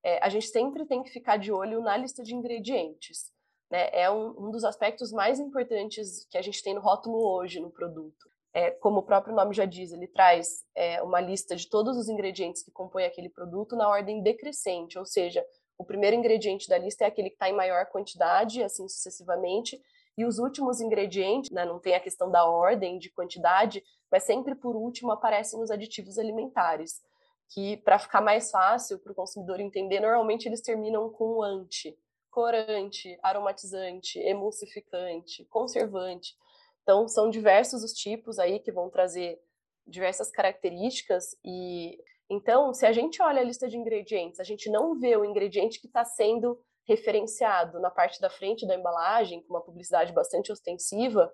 é, 0.04 0.24
a 0.24 0.30
gente 0.30 0.48
sempre 0.48 0.86
tem 0.86 1.04
que 1.04 1.12
ficar 1.12 1.38
de 1.38 1.52
olho 1.52 1.82
na 1.82 1.98
lista 1.98 2.24
de 2.24 2.36
ingredientes. 2.36 3.32
Né? 3.72 3.90
É 3.94 4.12
um, 4.12 4.48
um 4.48 4.52
dos 4.52 4.64
aspectos 4.64 5.12
mais 5.12 5.40
importantes 5.40 6.28
que 6.30 6.38
a 6.38 6.42
gente 6.42 6.62
tem 6.62 6.74
no 6.74 6.82
rótulo 6.82 7.18
hoje 7.18 7.60
no 7.60 7.72
produto 7.72 8.32
é, 8.54 8.72
como 8.72 9.00
o 9.00 9.04
próprio 9.04 9.34
nome 9.34 9.54
já 9.54 9.66
diz, 9.66 9.92
ele 9.92 10.08
traz 10.08 10.66
é, 10.76 11.02
uma 11.02 11.22
lista 11.22 11.56
de 11.56 11.68
todos 11.68 11.98
os 11.98 12.10
ingredientes 12.10 12.64
que 12.64 12.72
compõem 12.72 13.06
aquele 13.06 13.30
produto 13.30 13.76
na 13.76 13.88
ordem 13.88 14.22
decrescente, 14.22 15.00
ou 15.00 15.06
seja, 15.06 15.46
o 15.78 15.86
primeiro 15.86 16.16
ingrediente 16.16 16.68
da 16.68 16.78
lista 16.78 17.06
é 17.06 17.08
aquele 17.08 17.30
que 17.30 17.36
está 17.36 17.50
em 17.50 17.56
maior 17.56 17.86
quantidade, 17.88 18.62
assim 18.62 18.88
sucessivamente, 18.88 19.82
e 20.18 20.26
os 20.26 20.38
últimos 20.38 20.82
ingredientes, 20.82 21.50
né, 21.50 21.66
não 21.66 21.80
tem 21.80 21.96
a 21.96 22.00
questão 22.00 22.30
da 22.30 22.46
ordem 22.46 23.00
de 23.00 23.10
quantidade, 23.10 23.82
mas 24.12 24.24
sempre 24.24 24.54
por 24.54 24.76
último 24.76 25.12
aparecem 25.12 25.62
os 25.62 25.72
aditivos 25.72 26.20
alimentares, 26.20 27.02
que 27.50 27.78
para 27.78 27.98
ficar 27.98 28.22
mais 28.22 28.52
fácil 28.52 29.00
para 29.00 29.14
o 29.14 29.16
consumidor 29.16 29.60
entender, 29.62 30.02
normalmente 30.02 30.48
eles 30.48 30.62
terminam 30.62 31.10
com 31.10 31.42
anti, 31.42 31.98
corante, 32.32 33.20
aromatizante, 33.22 34.18
emulsificante, 34.20 35.46
conservante. 35.46 36.36
Então, 36.82 37.08
são 37.08 37.30
diversos 37.30 37.84
os 37.84 37.94
tipos 37.94 38.40
aí 38.40 38.60
que 38.60 38.72
vão 38.72 38.90
trazer 38.90 39.40
diversas 39.86 40.32
características 40.32 41.36
e 41.44 42.00
então, 42.34 42.74
se 42.74 42.86
a 42.86 42.94
gente 42.94 43.22
olha 43.22 43.42
a 43.42 43.44
lista 43.44 43.68
de 43.68 43.76
ingredientes, 43.76 44.40
a 44.40 44.44
gente 44.46 44.70
não 44.70 44.98
vê 44.98 45.18
o 45.18 45.26
ingrediente 45.26 45.82
que 45.82 45.88
está 45.88 46.06
sendo 46.06 46.58
referenciado 46.88 47.78
na 47.82 47.92
parte 47.92 48.22
da 48.22 48.30
frente 48.30 48.66
da 48.66 48.74
embalagem, 48.74 49.42
com 49.42 49.54
uma 49.54 49.62
publicidade 49.62 50.14
bastante 50.14 50.50
ostensiva, 50.50 51.30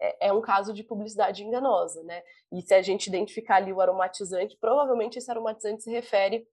é, 0.00 0.28
é, 0.28 0.32
um 0.32 0.40
caso 0.40 0.72
de 0.72 0.84
publicidade 0.84 1.42
enganosa, 1.42 2.04
né? 2.04 2.22
E 2.52 2.62
se 2.62 2.72
a 2.72 2.80
gente 2.80 3.08
identificar 3.08 3.56
ali 3.56 3.72
o 3.72 3.80
aromatizante, 3.80 4.56
provavelmente 4.56 5.18
esse 5.18 5.28
aromatizante 5.28 5.82
se 5.82 5.90
refere 5.90 6.46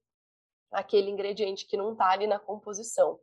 àquele 0.72 1.08
ingrediente 1.08 1.64
que 1.64 1.76
não 1.76 1.92
está 1.92 2.10
ali 2.10 2.26
na 2.26 2.40
composição. 2.40 3.20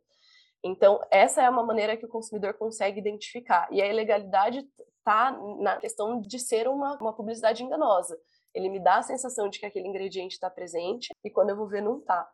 Então, 0.64 1.00
essa 1.10 1.42
é 1.42 1.48
uma 1.48 1.64
maneira 1.64 1.96
que 1.96 2.06
o 2.06 2.08
consumidor 2.08 2.54
consegue 2.54 2.98
identificar. 2.98 3.68
E 3.70 3.80
a 3.80 3.86
ilegalidade 3.86 4.66
está 4.98 5.30
na 5.60 5.76
questão 5.76 6.20
de 6.20 6.38
ser 6.38 6.66
uma, 6.68 6.96
uma 7.00 7.12
publicidade 7.12 7.62
enganosa. 7.62 8.18
Ele 8.52 8.68
me 8.68 8.80
dá 8.80 8.96
a 8.96 9.02
sensação 9.02 9.48
de 9.48 9.60
que 9.60 9.66
aquele 9.66 9.86
ingrediente 9.86 10.34
está 10.34 10.50
presente 10.50 11.08
e 11.22 11.30
quando 11.30 11.50
eu 11.50 11.56
vou 11.56 11.68
ver 11.68 11.82
não 11.82 11.98
está. 11.98 12.28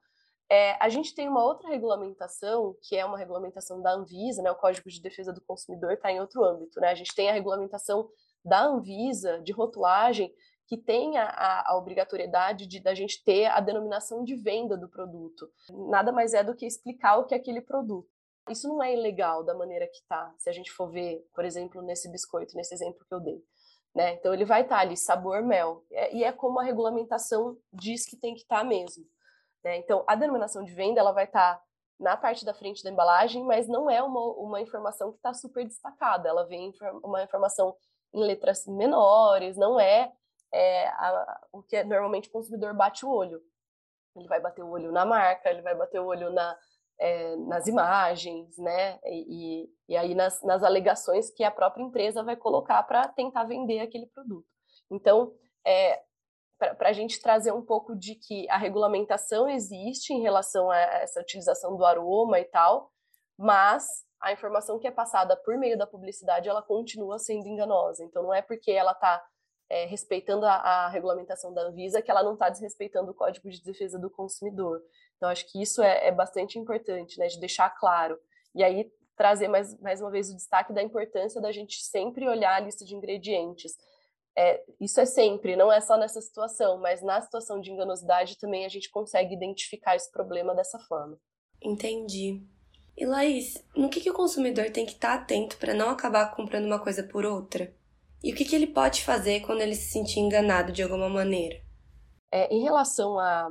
É, 0.50 0.76
a 0.80 0.88
gente 0.88 1.14
tem 1.14 1.28
uma 1.28 1.42
outra 1.42 1.68
regulamentação, 1.68 2.76
que 2.82 2.96
é 2.96 3.04
uma 3.04 3.18
regulamentação 3.18 3.80
da 3.80 3.92
Anvisa, 3.92 4.42
né, 4.42 4.50
o 4.50 4.56
Código 4.56 4.88
de 4.88 5.00
Defesa 5.00 5.32
do 5.32 5.40
Consumidor 5.40 5.92
está 5.92 6.12
em 6.12 6.20
outro 6.20 6.44
âmbito. 6.44 6.78
Né? 6.80 6.88
A 6.88 6.94
gente 6.94 7.14
tem 7.14 7.30
a 7.30 7.32
regulamentação 7.32 8.08
da 8.44 8.62
Anvisa 8.62 9.40
de 9.40 9.52
rotulagem, 9.52 10.32
que 10.66 10.76
tem 10.76 11.18
a, 11.18 11.64
a 11.66 11.76
obrigatoriedade 11.76 12.66
de 12.66 12.80
da 12.80 12.94
gente 12.94 13.22
ter 13.24 13.46
a 13.46 13.60
denominação 13.60 14.24
de 14.24 14.36
venda 14.36 14.76
do 14.76 14.88
produto. 14.88 15.50
Nada 15.88 16.12
mais 16.12 16.34
é 16.34 16.42
do 16.42 16.54
que 16.54 16.66
explicar 16.66 17.18
o 17.18 17.24
que 17.24 17.34
é 17.34 17.36
aquele 17.36 17.60
produto. 17.60 18.08
Isso 18.48 18.68
não 18.68 18.82
é 18.82 18.92
ilegal 18.92 19.44
da 19.44 19.54
maneira 19.54 19.86
que 19.86 19.98
está, 19.98 20.34
se 20.36 20.50
a 20.50 20.52
gente 20.52 20.70
for 20.72 20.90
ver, 20.90 21.24
por 21.34 21.44
exemplo, 21.44 21.80
nesse 21.80 22.10
biscoito, 22.10 22.56
nesse 22.56 22.74
exemplo 22.74 23.04
que 23.06 23.14
eu 23.14 23.20
dei. 23.20 23.42
Né? 23.94 24.14
Então, 24.14 24.32
ele 24.32 24.44
vai 24.44 24.62
estar 24.62 24.76
tá 24.76 24.80
ali, 24.80 24.96
sabor 24.96 25.42
mel. 25.42 25.84
É, 25.90 26.14
e 26.14 26.24
é 26.24 26.32
como 26.32 26.58
a 26.58 26.64
regulamentação 26.64 27.56
diz 27.72 28.04
que 28.06 28.16
tem 28.16 28.34
que 28.34 28.40
estar 28.40 28.58
tá 28.58 28.64
mesmo. 28.64 29.04
Né? 29.64 29.76
Então, 29.76 30.04
a 30.08 30.14
denominação 30.14 30.64
de 30.64 30.72
venda 30.72 31.00
ela 31.00 31.12
vai 31.12 31.24
estar 31.24 31.56
tá 31.56 31.62
na 32.00 32.16
parte 32.16 32.44
da 32.44 32.52
frente 32.52 32.82
da 32.82 32.90
embalagem, 32.90 33.44
mas 33.44 33.68
não 33.68 33.88
é 33.88 34.02
uma, 34.02 34.20
uma 34.34 34.60
informação 34.60 35.12
que 35.12 35.18
está 35.18 35.32
super 35.32 35.64
destacada. 35.64 36.28
Ela 36.28 36.44
vem 36.46 36.72
uma 37.02 37.22
informação 37.22 37.76
em 38.12 38.24
letras 38.24 38.66
menores, 38.66 39.56
não 39.56 39.78
é, 39.78 40.12
é 40.52 40.88
a, 40.88 41.40
o 41.52 41.62
que 41.62 41.76
é, 41.76 41.84
normalmente 41.84 42.28
o 42.28 42.32
consumidor 42.32 42.74
bate 42.74 43.06
o 43.06 43.10
olho. 43.10 43.40
Ele 44.16 44.28
vai 44.28 44.40
bater 44.40 44.62
o 44.62 44.68
olho 44.68 44.92
na 44.92 45.06
marca, 45.06 45.48
ele 45.48 45.62
vai 45.62 45.74
bater 45.74 46.00
o 46.00 46.06
olho 46.06 46.30
na, 46.30 46.58
é, 47.02 47.34
nas 47.34 47.66
imagens, 47.66 48.56
né? 48.56 49.00
E, 49.04 49.68
e 49.88 49.96
aí 49.96 50.14
nas, 50.14 50.40
nas 50.44 50.62
alegações 50.62 51.30
que 51.30 51.42
a 51.42 51.50
própria 51.50 51.82
empresa 51.82 52.22
vai 52.22 52.36
colocar 52.36 52.80
para 52.84 53.08
tentar 53.08 53.42
vender 53.42 53.80
aquele 53.80 54.06
produto. 54.06 54.46
Então, 54.88 55.34
é, 55.66 56.00
para 56.58 56.90
a 56.90 56.92
gente 56.92 57.20
trazer 57.20 57.50
um 57.50 57.60
pouco 57.60 57.96
de 57.96 58.14
que 58.14 58.48
a 58.48 58.56
regulamentação 58.56 59.48
existe 59.48 60.12
em 60.12 60.22
relação 60.22 60.70
a 60.70 60.78
essa 60.78 61.20
utilização 61.20 61.76
do 61.76 61.84
aroma 61.84 62.38
e 62.38 62.44
tal, 62.44 62.92
mas 63.36 63.84
a 64.20 64.30
informação 64.32 64.78
que 64.78 64.86
é 64.86 64.92
passada 64.92 65.36
por 65.36 65.58
meio 65.58 65.76
da 65.76 65.88
publicidade 65.88 66.48
ela 66.48 66.62
continua 66.62 67.18
sendo 67.18 67.48
enganosa. 67.48 68.04
Então 68.04 68.22
não 68.22 68.32
é 68.32 68.40
porque 68.40 68.70
ela 68.70 68.92
está 68.92 69.20
é, 69.68 69.86
respeitando 69.86 70.46
a, 70.46 70.54
a, 70.54 70.88
regulamentação 70.88 71.52
da 71.52 71.62
Anvisa, 71.62 72.00
que 72.00 72.12
ela 72.12 72.22
não 72.22 72.34
está 72.34 72.48
desrespeitando 72.48 73.10
o 73.10 73.14
Código 73.14 73.50
de 73.50 73.60
Defesa 73.60 73.98
do 73.98 74.08
Consumidor. 74.08 74.80
Então, 75.22 75.30
acho 75.30 75.46
que 75.52 75.62
isso 75.62 75.80
é, 75.80 76.08
é, 76.08 76.10
bastante 76.10 76.58
importante, 76.58 77.16
né, 77.16 77.28
de 77.28 77.38
deixar 77.38 77.70
claro. 77.70 78.18
E 78.56 78.64
aí, 78.64 78.90
trazer 79.16 79.46
mais, 79.46 79.78
mais 79.78 80.00
uma 80.00 80.10
vez 80.10 80.28
o 80.28 80.34
destaque 80.34 80.72
da 80.72 80.82
importância 80.82 81.40
da 81.40 81.52
gente 81.52 81.80
sempre 81.80 82.26
olhar 82.26 82.56
a 82.56 82.58
lista 82.58 82.84
de 82.84 82.92
ingredientes. 82.92 83.72
É, 84.36 84.64
isso 84.80 85.00
é 85.00 85.04
sempre, 85.04 85.54
não 85.54 85.72
é 85.72 85.80
só 85.80 85.96
nessa 85.96 86.20
situação, 86.20 86.76
mas 86.78 87.02
na 87.02 87.20
situação 87.20 87.60
de 87.60 87.70
enganosidade 87.70 88.36
também 88.36 88.64
a 88.64 88.68
gente 88.68 88.90
consegue 88.90 89.32
identificar 89.32 89.94
esse 89.94 90.10
problema 90.10 90.56
dessa 90.56 90.80
forma. 90.88 91.16
Entendi. 91.62 92.42
E 92.96 93.06
Laís, 93.06 93.64
no 93.76 93.88
que, 93.88 94.00
que 94.00 94.10
o 94.10 94.14
consumidor 94.14 94.72
tem 94.72 94.84
que 94.84 94.94
estar 94.94 95.14
atento 95.14 95.56
para 95.56 95.72
não 95.72 95.88
acabar 95.88 96.34
comprando 96.34 96.66
uma 96.66 96.82
coisa 96.82 97.04
por 97.04 97.24
outra? 97.24 97.72
E 98.24 98.32
o 98.32 98.34
que, 98.34 98.44
que 98.44 98.56
ele 98.56 98.66
pode 98.66 99.04
fazer 99.04 99.38
quando 99.42 99.60
ele 99.60 99.76
se 99.76 99.92
sentir 99.92 100.18
enganado 100.18 100.72
de 100.72 100.82
alguma 100.82 101.08
maneira? 101.08 101.62
É, 102.32 102.52
em 102.52 102.60
relação 102.64 103.20
à 103.20 103.48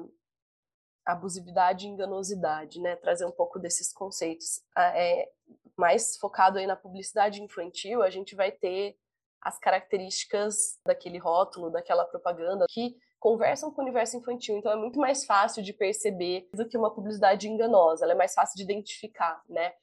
abusividade 1.05 1.85
e 1.85 1.89
enganosidade, 1.89 2.79
né, 2.79 2.95
trazer 2.95 3.25
um 3.25 3.31
pouco 3.31 3.59
desses 3.59 3.91
conceitos, 3.91 4.61
é, 4.77 5.29
mais 5.77 6.17
focado 6.17 6.59
aí 6.59 6.67
na 6.67 6.75
publicidade 6.75 7.41
infantil, 7.41 8.03
a 8.03 8.09
gente 8.09 8.35
vai 8.35 8.51
ter 8.51 8.95
as 9.41 9.57
características 9.57 10.79
daquele 10.85 11.17
rótulo, 11.17 11.71
daquela 11.71 12.05
propaganda 12.05 12.65
que 12.69 12.95
conversam 13.19 13.71
com 13.71 13.81
o 13.81 13.83
universo 13.83 14.17
infantil, 14.17 14.57
então 14.57 14.71
é 14.71 14.75
muito 14.75 14.99
mais 14.99 15.25
fácil 15.25 15.63
de 15.63 15.73
perceber 15.73 16.47
do 16.53 16.67
que 16.67 16.77
uma 16.77 16.93
publicidade 16.93 17.47
enganosa, 17.47 18.05
ela 18.05 18.13
é 18.13 18.17
mais 18.17 18.33
fácil 18.33 18.55
de 18.55 18.63
identificar, 18.63 19.41
né? 19.49 19.73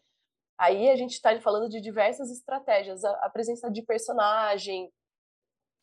Aí 0.58 0.90
a 0.90 0.96
gente 0.96 1.12
está 1.12 1.38
falando 1.40 1.68
de 1.68 1.80
diversas 1.80 2.30
estratégias, 2.32 3.04
a, 3.04 3.10
a 3.25 3.30
presença 3.30 3.70
de 3.70 3.80
personagem, 3.82 4.92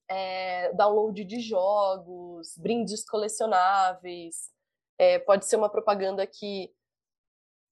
é, 0.09 0.73
download 0.73 1.23
de 1.23 1.39
jogos, 1.39 2.57
brindes 2.57 3.05
colecionáveis, 3.05 4.51
é, 4.97 5.19
pode 5.19 5.45
ser 5.45 5.55
uma 5.55 5.69
propaganda 5.69 6.25
que 6.25 6.73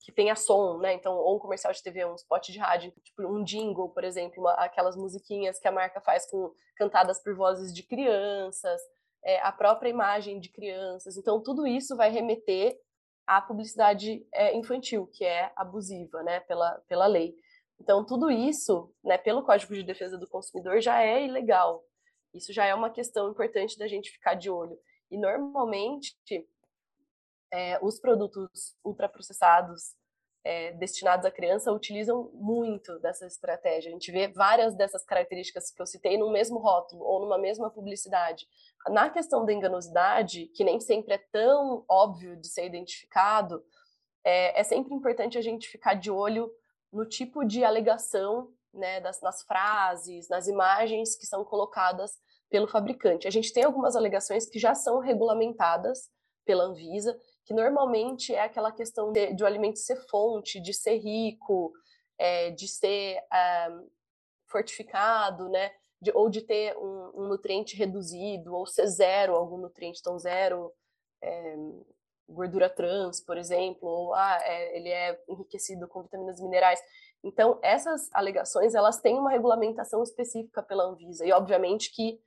que 0.04 0.12
tenha 0.12 0.36
som, 0.36 0.80
né? 0.80 0.94
Então, 0.94 1.16
ou 1.16 1.38
um 1.38 1.40
comercial 1.40 1.72
de 1.72 1.82
TV, 1.82 2.04
um 2.06 2.16
spot 2.16 2.50
de 2.50 2.60
rádio, 2.60 2.92
tipo 3.02 3.26
um 3.26 3.42
jingle, 3.42 3.88
por 3.90 4.04
exemplo, 4.04 4.42
uma, 4.42 4.52
aquelas 4.56 4.98
musiquinhas 4.98 5.58
que 5.60 5.68
a 5.68 5.72
marca 5.72 6.02
faz 6.02 6.30
com 6.30 6.54
cantadas 6.76 7.24
por 7.24 7.34
vozes 7.36 7.74
de 7.74 7.84
crianças, 7.84 8.82
é, 9.24 9.40
a 9.40 9.52
própria 9.52 9.90
imagem 9.90 10.42
de 10.42 10.50
crianças. 10.50 11.16
Então, 11.16 11.42
tudo 11.42 11.66
isso 11.66 11.96
vai 11.96 12.10
remeter 12.10 12.78
a 13.26 13.42
publicidade 13.42 14.28
é, 14.34 14.54
infantil, 14.54 15.08
que 15.08 15.24
é 15.24 15.54
abusiva, 15.56 16.22
né, 16.22 16.42
pela, 16.42 16.72
pela 16.90 17.08
lei. 17.08 17.34
Então, 17.80 18.06
tudo 18.06 18.30
isso, 18.30 18.94
né, 19.02 19.18
pelo 19.18 19.44
Código 19.44 19.74
de 19.74 19.84
Defesa 19.84 20.18
do 20.18 20.28
Consumidor, 20.28 20.82
já 20.82 21.02
é 21.02 21.26
ilegal. 21.26 21.82
Isso 22.34 22.52
já 22.52 22.66
é 22.66 22.76
uma 22.76 22.90
questão 22.90 23.30
importante 23.30 23.78
da 23.78 23.88
gente 23.88 24.12
ficar 24.12 24.34
de 24.34 24.50
olho. 24.50 24.78
E, 25.10 25.18
normalmente, 25.18 26.18
é, 27.54 27.78
os 27.84 28.00
produtos 28.00 28.76
ultraprocessados 28.84 29.94
é, 30.44 30.74
destinados 30.74 31.24
à 31.24 31.32
criança 31.32 31.72
utilizam 31.72 32.32
muito 32.34 33.00
dessa 33.00 33.28
estratégia. 33.28 33.90
A 33.90 33.94
gente 33.94 34.12
vê 34.12 34.28
várias 34.28 34.76
dessas 34.76 35.06
características 35.06 35.72
que 35.72 35.82
eu 35.82 35.86
citei 35.86 36.18
no 36.18 36.32
mesmo 36.32 36.58
rótulo 36.58 37.04
ou 37.04 37.22
numa 37.22 37.38
mesma 37.38 37.70
publicidade. 37.70 38.48
Na 38.88 39.10
questão 39.10 39.46
da 39.46 39.54
enganosidade, 39.54 40.48
que 40.48 40.64
nem 40.64 40.80
sempre 40.80 41.14
é 41.14 41.18
tão 41.32 41.86
óbvio 41.88 42.36
de 42.36 42.50
ser 42.50 42.66
identificado, 42.66 43.64
é, 44.26 44.60
é 44.60 44.64
sempre 44.64 44.94
importante 44.94 45.38
a 45.38 45.42
gente 45.42 45.70
ficar 45.70 45.94
de 45.94 46.10
olho 46.10 46.52
no 46.92 47.06
tipo 47.06 47.46
de 47.46 47.64
alegação, 47.64 48.52
né, 48.74 49.00
das, 49.00 49.22
nas 49.22 49.44
frases, 49.44 50.28
nas 50.28 50.48
imagens 50.48 51.16
que 51.16 51.28
são 51.28 51.46
colocadas 51.46 52.12
pelo 52.50 52.68
fabricante. 52.68 53.28
A 53.28 53.32
gente 53.32 53.54
tem 53.54 53.64
algumas 53.64 53.96
alegações 53.96 54.50
que 54.50 54.58
já 54.58 54.74
são 54.74 55.00
regulamentadas 55.00 56.10
pela 56.46 56.64
Anvisa 56.64 57.18
que 57.46 57.54
normalmente 57.54 58.34
é 58.34 58.42
aquela 58.42 58.72
questão 58.72 59.12
de, 59.12 59.34
de 59.34 59.44
o 59.44 59.46
alimento 59.46 59.80
ser 59.80 59.98
fonte, 60.08 60.60
de 60.60 60.74
ser 60.74 60.98
rico, 60.98 61.74
é, 62.18 62.52
de 62.52 62.68
ser 62.68 63.18
uh, 63.20 63.92
fortificado, 64.48 65.50
né? 65.50 65.72
De, 66.02 66.12
ou 66.14 66.30
de 66.30 66.42
ter 66.42 66.78
um, 66.78 67.12
um, 67.16 67.28
nutriente 67.28 67.76
reduzido, 67.76 68.54
ou 68.54 68.66
ser 68.66 68.88
zero 68.88 69.36
algum 69.36 69.58
nutriente, 69.58 70.00
então 70.00 70.20
zero 70.20 70.72
é, 71.22 71.56
gordura 72.28 72.70
trans, 72.70 73.22
por 73.22 73.38
exemplo, 73.38 73.88
ou 73.88 74.14
ah, 74.14 74.40
é, 74.44 74.78
ele 74.78 74.90
é 74.90 75.22
enriquecido 75.28 75.88
com 75.88 76.04
vitaminas 76.04 76.40
e 76.40 76.44
minerais. 76.44 76.82
Então, 77.24 77.58
essas 77.62 78.10
alegações, 78.14 78.76
elas 78.76 79.00
têm 79.00 79.18
uma 79.18 79.30
regulamentação 79.30 80.04
específica 80.04 80.62
pela 80.62 80.84
Anvisa, 80.84 81.26
e 81.26 81.32
obviamente 81.32 81.92
que 81.94 82.20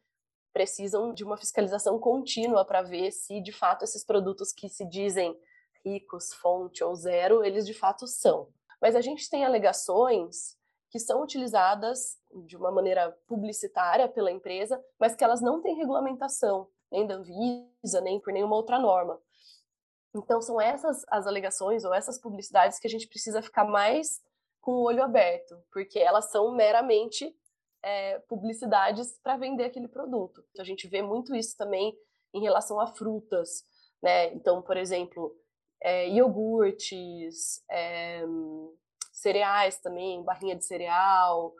precisam 0.56 1.12
de 1.12 1.22
uma 1.22 1.36
fiscalização 1.36 1.98
contínua 1.98 2.64
para 2.64 2.80
ver 2.80 3.10
se 3.10 3.42
de 3.42 3.52
fato 3.52 3.84
esses 3.84 4.02
produtos 4.02 4.54
que 4.54 4.70
se 4.70 4.88
dizem 4.88 5.38
ricos, 5.84 6.32
fonte 6.32 6.82
ou 6.82 6.94
zero, 6.94 7.44
eles 7.44 7.66
de 7.66 7.74
fato 7.74 8.06
são. 8.06 8.48
Mas 8.80 8.96
a 8.96 9.02
gente 9.02 9.28
tem 9.28 9.44
alegações 9.44 10.56
que 10.88 10.98
são 10.98 11.22
utilizadas 11.22 12.18
de 12.46 12.56
uma 12.56 12.70
maneira 12.70 13.14
publicitária 13.26 14.08
pela 14.08 14.30
empresa, 14.32 14.82
mas 14.98 15.14
que 15.14 15.22
elas 15.22 15.42
não 15.42 15.60
têm 15.60 15.76
regulamentação, 15.76 16.70
nem 16.90 17.06
da 17.06 17.16
Anvisa, 17.16 18.00
nem 18.00 18.18
por 18.18 18.32
nenhuma 18.32 18.56
outra 18.56 18.78
norma. 18.78 19.20
Então 20.14 20.40
são 20.40 20.58
essas 20.58 21.04
as 21.10 21.26
alegações 21.26 21.84
ou 21.84 21.92
essas 21.92 22.18
publicidades 22.18 22.78
que 22.78 22.86
a 22.86 22.90
gente 22.90 23.06
precisa 23.06 23.42
ficar 23.42 23.66
mais 23.66 24.22
com 24.62 24.72
o 24.72 24.84
olho 24.84 25.02
aberto, 25.02 25.62
porque 25.70 25.98
elas 25.98 26.30
são 26.30 26.50
meramente 26.50 27.36
é, 27.86 28.18
publicidades 28.28 29.16
para 29.22 29.36
vender 29.36 29.62
aquele 29.62 29.86
produto. 29.86 30.44
Então, 30.50 30.64
a 30.64 30.66
gente 30.66 30.88
vê 30.88 31.02
muito 31.02 31.36
isso 31.36 31.56
também 31.56 31.96
em 32.34 32.42
relação 32.42 32.80
a 32.80 32.88
frutas, 32.88 33.62
né? 34.02 34.34
Então, 34.34 34.60
por 34.60 34.76
exemplo, 34.76 35.32
é, 35.80 36.08
iogurtes, 36.08 37.62
é, 37.70 38.24
cereais 39.12 39.78
também, 39.78 40.20
barrinha 40.24 40.56
de 40.56 40.64
cereal, 40.64 41.54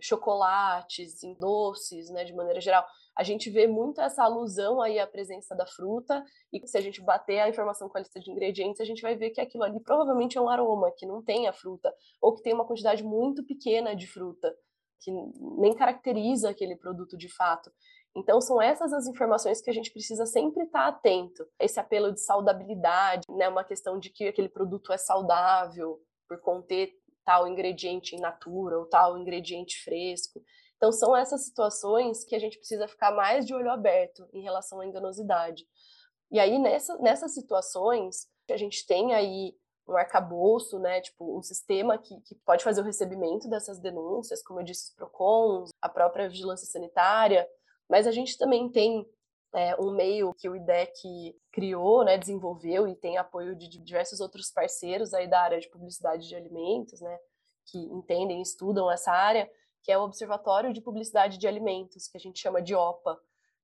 chocolates, 0.00 1.20
doces, 1.38 2.10
né, 2.10 2.24
de 2.24 2.34
maneira 2.34 2.60
geral. 2.60 2.84
A 3.16 3.22
gente 3.22 3.48
vê 3.48 3.68
muito 3.68 4.00
essa 4.00 4.24
alusão 4.24 4.80
aí 4.80 4.98
à 4.98 5.06
presença 5.06 5.54
da 5.54 5.66
fruta 5.66 6.24
e 6.52 6.64
se 6.66 6.76
a 6.76 6.80
gente 6.80 7.00
bater 7.00 7.38
a 7.38 7.48
informação 7.48 7.88
com 7.88 7.98
a 7.98 8.00
lista 8.00 8.20
de 8.20 8.30
ingredientes, 8.30 8.80
a 8.80 8.84
gente 8.84 9.02
vai 9.02 9.16
ver 9.16 9.30
que 9.30 9.40
aquilo 9.40 9.64
ali 9.64 9.80
provavelmente 9.80 10.36
é 10.36 10.40
um 10.40 10.48
aroma 10.48 10.92
que 10.96 11.06
não 11.06 11.22
tem 11.22 11.48
a 11.48 11.52
fruta 11.52 11.92
ou 12.20 12.34
que 12.34 12.42
tem 12.42 12.52
uma 12.52 12.66
quantidade 12.66 13.02
muito 13.02 13.44
pequena 13.44 13.94
de 13.94 14.06
fruta 14.06 14.54
que 15.00 15.10
nem 15.12 15.74
caracteriza 15.74 16.50
aquele 16.50 16.76
produto 16.76 17.16
de 17.16 17.28
fato. 17.28 17.70
Então, 18.16 18.40
são 18.40 18.60
essas 18.60 18.92
as 18.92 19.06
informações 19.06 19.60
que 19.60 19.70
a 19.70 19.72
gente 19.72 19.92
precisa 19.92 20.26
sempre 20.26 20.64
estar 20.64 20.88
atento. 20.88 21.46
Esse 21.58 21.78
apelo 21.78 22.12
de 22.12 22.20
saudabilidade, 22.20 23.22
né, 23.28 23.48
uma 23.48 23.64
questão 23.64 23.98
de 23.98 24.10
que 24.10 24.26
aquele 24.26 24.48
produto 24.48 24.92
é 24.92 24.98
saudável 24.98 26.00
por 26.28 26.40
conter 26.40 26.92
tal 27.24 27.46
ingrediente 27.46 28.16
in 28.16 28.20
natura 28.20 28.78
ou 28.78 28.86
tal 28.86 29.18
ingrediente 29.18 29.82
fresco. 29.84 30.42
Então, 30.76 30.90
são 30.90 31.16
essas 31.16 31.44
situações 31.44 32.24
que 32.24 32.34
a 32.34 32.38
gente 32.38 32.58
precisa 32.58 32.88
ficar 32.88 33.12
mais 33.12 33.46
de 33.46 33.54
olho 33.54 33.70
aberto 33.70 34.26
em 34.32 34.42
relação 34.42 34.80
à 34.80 34.86
enganosidade. 34.86 35.64
E 36.30 36.40
aí, 36.40 36.58
nessa, 36.58 36.96
nessas 36.98 37.34
situações, 37.34 38.26
a 38.50 38.56
gente 38.56 38.86
tem 38.86 39.14
aí 39.14 39.54
um 39.88 39.96
arcabouço, 39.96 40.78
né, 40.78 41.00
tipo, 41.00 41.36
um 41.36 41.42
sistema 41.42 41.96
que, 41.96 42.20
que 42.20 42.34
pode 42.34 42.62
fazer 42.62 42.80
o 42.80 42.84
recebimento 42.84 43.48
dessas 43.48 43.78
denúncias, 43.78 44.42
como 44.42 44.60
eu 44.60 44.64
disse, 44.64 44.90
os 44.90 44.94
PROCONs, 44.94 45.70
a 45.80 45.88
própria 45.88 46.28
vigilância 46.28 46.66
sanitária, 46.66 47.48
mas 47.88 48.06
a 48.06 48.10
gente 48.10 48.36
também 48.36 48.68
tem 48.68 49.08
é, 49.54 49.74
um 49.80 49.90
meio 49.90 50.34
que 50.34 50.48
o 50.48 50.54
IDEC 50.54 51.34
criou, 51.50 52.04
né, 52.04 52.18
desenvolveu 52.18 52.86
e 52.86 52.94
tem 52.94 53.16
apoio 53.16 53.56
de 53.56 53.82
diversos 53.82 54.20
outros 54.20 54.50
parceiros 54.50 55.14
aí 55.14 55.26
da 55.26 55.40
área 55.40 55.58
de 55.58 55.68
publicidade 55.68 56.28
de 56.28 56.36
alimentos, 56.36 57.00
né, 57.00 57.18
que 57.64 57.78
entendem 57.78 58.42
estudam 58.42 58.90
essa 58.90 59.10
área, 59.10 59.50
que 59.82 59.90
é 59.90 59.96
o 59.96 60.02
Observatório 60.02 60.72
de 60.72 60.82
Publicidade 60.82 61.38
de 61.38 61.48
Alimentos, 61.48 62.08
que 62.08 62.18
a 62.18 62.20
gente 62.20 62.40
chama 62.40 62.60
de 62.60 62.74
OPA. 62.74 63.18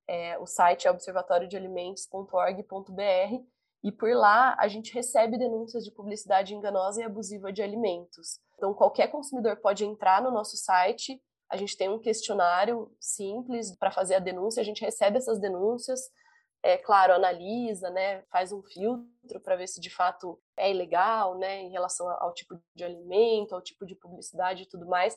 É, 0.07 0.39
o 0.39 0.47
site 0.47 0.87
é 0.87 0.91
observatoriodealimentos.org.br 0.91 3.54
e 3.85 3.93
por 3.93 4.11
lá 4.17 4.57
a 4.59 4.67
gente 4.67 4.95
recebe 4.95 5.37
denúncias 5.37 5.85
de 5.85 5.91
publicidade 5.91 6.55
enganosa 6.55 7.03
e 7.03 7.05
abusiva 7.05 7.53
de 7.53 7.63
alimentos. 7.63 8.41
Então 8.57 8.73
qualquer 8.73 9.09
consumidor 9.09 9.59
pode 9.59 9.85
entrar 9.85 10.23
no 10.23 10.31
nosso 10.31 10.57
site, 10.57 11.23
a 11.51 11.57
gente 11.59 11.77
tem 11.77 11.91
um 11.91 11.99
questionário 11.99 12.91
simples 12.99 13.77
para 13.77 13.91
fazer 13.91 14.15
a 14.15 14.19
denúncia, 14.19 14.63
a 14.63 14.65
gente 14.65 14.81
recebe 14.81 15.19
essas 15.19 15.39
denúncias, 15.39 16.01
é 16.63 16.79
claro, 16.79 17.13
analisa, 17.13 17.91
né, 17.91 18.23
faz 18.31 18.51
um 18.51 18.63
filtro 18.63 19.39
para 19.43 19.55
ver 19.55 19.69
se 19.69 19.79
de 19.79 19.91
fato 19.91 20.41
é 20.57 20.71
ilegal, 20.71 21.37
né, 21.37 21.61
em 21.61 21.71
relação 21.71 22.09
ao 22.09 22.33
tipo 22.33 22.59
de 22.75 22.85
alimento, 22.85 23.55
ao 23.55 23.61
tipo 23.61 23.85
de 23.85 23.95
publicidade 23.95 24.63
e 24.63 24.67
tudo 24.67 24.87
mais. 24.87 25.15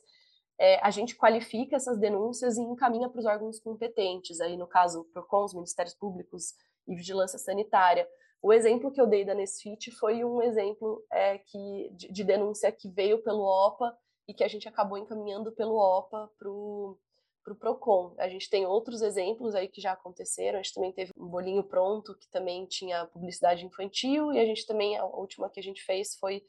É, 0.60 0.78
a 0.86 0.92
gente 0.92 1.16
qualifica 1.16 1.78
essas 1.78 1.98
denúncias 1.98 2.58
e 2.58 2.62
encaminha 2.62 3.08
para 3.08 3.20
os 3.20 3.26
órgãos 3.26 3.60
competentes, 3.62 4.42
aí 4.42 4.58
no 4.58 4.68
caso, 4.68 5.06
PROCON, 5.14 5.46
os 5.46 5.54
Ministérios 5.54 5.96
Públicos 5.96 6.54
e 6.88 6.96
Vigilância 6.96 7.38
Sanitária. 7.40 8.08
O 8.42 8.54
exemplo 8.54 8.92
que 8.92 9.02
eu 9.02 9.08
dei 9.08 9.26
da 9.26 9.34
Nesfit 9.34 9.92
foi 9.92 10.24
um 10.24 10.42
exemplo 10.42 11.04
é, 11.12 11.38
que, 11.40 11.90
de, 11.94 12.12
de, 12.12 12.24
denúncia 12.24 12.72
que 12.72 12.90
veio 12.90 13.22
pelo 13.24 13.44
OPA 13.44 13.98
e 14.28 14.34
que 14.34 14.44
a 14.44 14.48
gente 14.48 14.68
acabou 14.68 14.98
encaminhando 14.98 15.52
pelo 15.52 15.78
OPA 15.78 16.30
para 16.38 16.50
o 16.50 16.98
pro 17.44 17.56
PROCON. 17.56 18.14
A 18.18 18.28
gente 18.28 18.50
tem 18.50 18.66
outros 18.66 19.02
exemplos 19.02 19.56
aí 19.56 19.70
que 19.70 19.80
já 19.80 19.94
aconteceram, 19.94 20.60
a 20.60 20.62
gente 20.62 20.74
também 20.74 20.92
teve 20.92 21.14
um 21.16 21.28
bolinho 21.28 21.64
pronto 21.64 22.14
que 22.18 22.30
também 22.30 22.66
tinha 22.66 23.06
publicidade 23.06 23.66
infantil 23.66 24.34
e 24.34 24.40
a 24.40 24.46
gente 24.46 24.66
também, 24.66 24.98
a 24.98 25.06
última 25.06 25.50
que 25.50 25.58
a 25.58 25.64
gente 25.64 25.82
fez 25.82 26.16
foi 26.16 26.44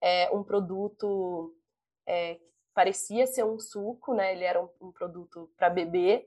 é, 0.00 0.30
um 0.34 0.42
produto 0.42 1.54
é, 2.06 2.40
parecia 2.74 3.26
ser 3.26 3.44
um 3.44 3.58
suco, 3.58 4.14
né? 4.14 4.32
Ele 4.32 4.44
era 4.44 4.62
um, 4.62 4.68
um 4.80 4.90
produto 4.90 5.50
para 5.56 5.68
bebê, 5.68 6.26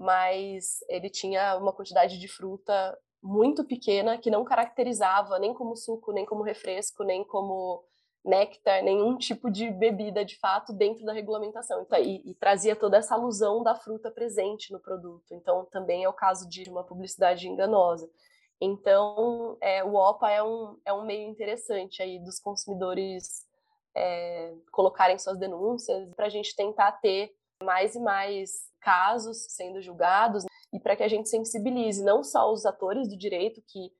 mas 0.00 0.82
ele 0.88 1.10
tinha 1.10 1.58
uma 1.58 1.74
quantidade 1.74 2.18
de 2.18 2.26
fruta 2.26 2.98
muito 3.22 3.62
pequena 3.62 4.16
que 4.16 4.30
não 4.30 4.42
caracterizava 4.42 5.38
nem 5.38 5.52
como 5.52 5.76
suco, 5.76 6.10
nem 6.10 6.24
como 6.24 6.42
refresco, 6.42 7.04
nem 7.04 7.22
como 7.22 7.84
néctar, 8.24 8.82
nenhum 8.82 9.18
tipo 9.18 9.50
de 9.50 9.70
bebida 9.70 10.24
de 10.24 10.38
fato 10.38 10.72
dentro 10.72 11.04
da 11.04 11.12
regulamentação. 11.12 11.82
Então, 11.82 11.98
e, 11.98 12.30
e, 12.30 12.34
trazia 12.34 12.74
toda 12.74 12.96
essa 12.96 13.14
alusão 13.14 13.62
da 13.62 13.74
fruta 13.74 14.10
presente 14.10 14.72
no 14.72 14.80
produto. 14.80 15.34
Então, 15.34 15.66
também 15.70 16.04
é 16.04 16.08
o 16.08 16.14
caso 16.14 16.48
de 16.48 16.68
uma 16.70 16.82
publicidade 16.82 17.46
enganosa. 17.46 18.10
Então, 18.58 19.58
é, 19.60 19.84
o 19.84 19.96
OPA 19.96 20.30
é 20.30 20.42
um, 20.42 20.78
é 20.86 20.92
um 20.94 21.04
meio 21.04 21.28
interessante 21.28 22.02
aí 22.02 22.18
dos 22.18 22.38
consumidores 22.38 23.46
é, 23.94 24.54
colocarem 24.72 25.18
suas 25.18 25.38
denúncias 25.38 26.08
para 26.14 26.26
a 26.26 26.30
gente 26.30 26.56
tentar 26.56 26.92
ter 26.92 27.34
mais 27.62 27.94
e 27.94 28.00
mais 28.00 28.70
casos 28.80 29.44
sendo 29.50 29.82
julgados 29.82 30.44
e 30.72 30.80
para 30.80 30.96
que 30.96 31.02
a 31.02 31.08
gente 31.08 31.28
sensibilize 31.28 32.02
não 32.02 32.24
só 32.24 32.50
os 32.50 32.64
atores 32.64 33.06
do 33.08 33.16
direito 33.16 33.62
que, 33.66 33.92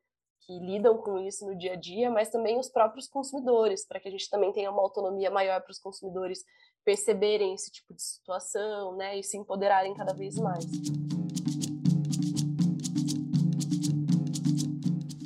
que 0.46 0.59
lidam 0.61 0.96
com 0.96 1.18
isso 1.18 1.44
no 1.44 1.57
dia 1.57 1.75
a 1.75 1.77
dia, 1.77 2.11
mas 2.11 2.31
também 2.31 2.59
os 2.59 2.70
próprios 2.70 3.07
consumidores, 3.07 3.87
para 3.87 4.01
que 4.01 4.09
a 4.09 4.11
gente 4.11 4.31
também 4.31 4.53
tenha 4.53 4.70
uma 4.70 4.81
autonomia 4.81 5.31
maior 5.31 5.61
para 5.61 5.73
os 5.73 5.79
consumidores 5.79 6.42
perceberem 6.85 7.53
esse 7.53 7.70
tipo 7.70 7.92
de 7.92 8.03
situação, 8.03 8.96
né, 8.96 9.18
e 9.18 9.23
se 9.23 9.37
empoderarem 9.37 9.94
cada 9.94 10.14
vez 10.14 10.37
mais. 10.37 10.64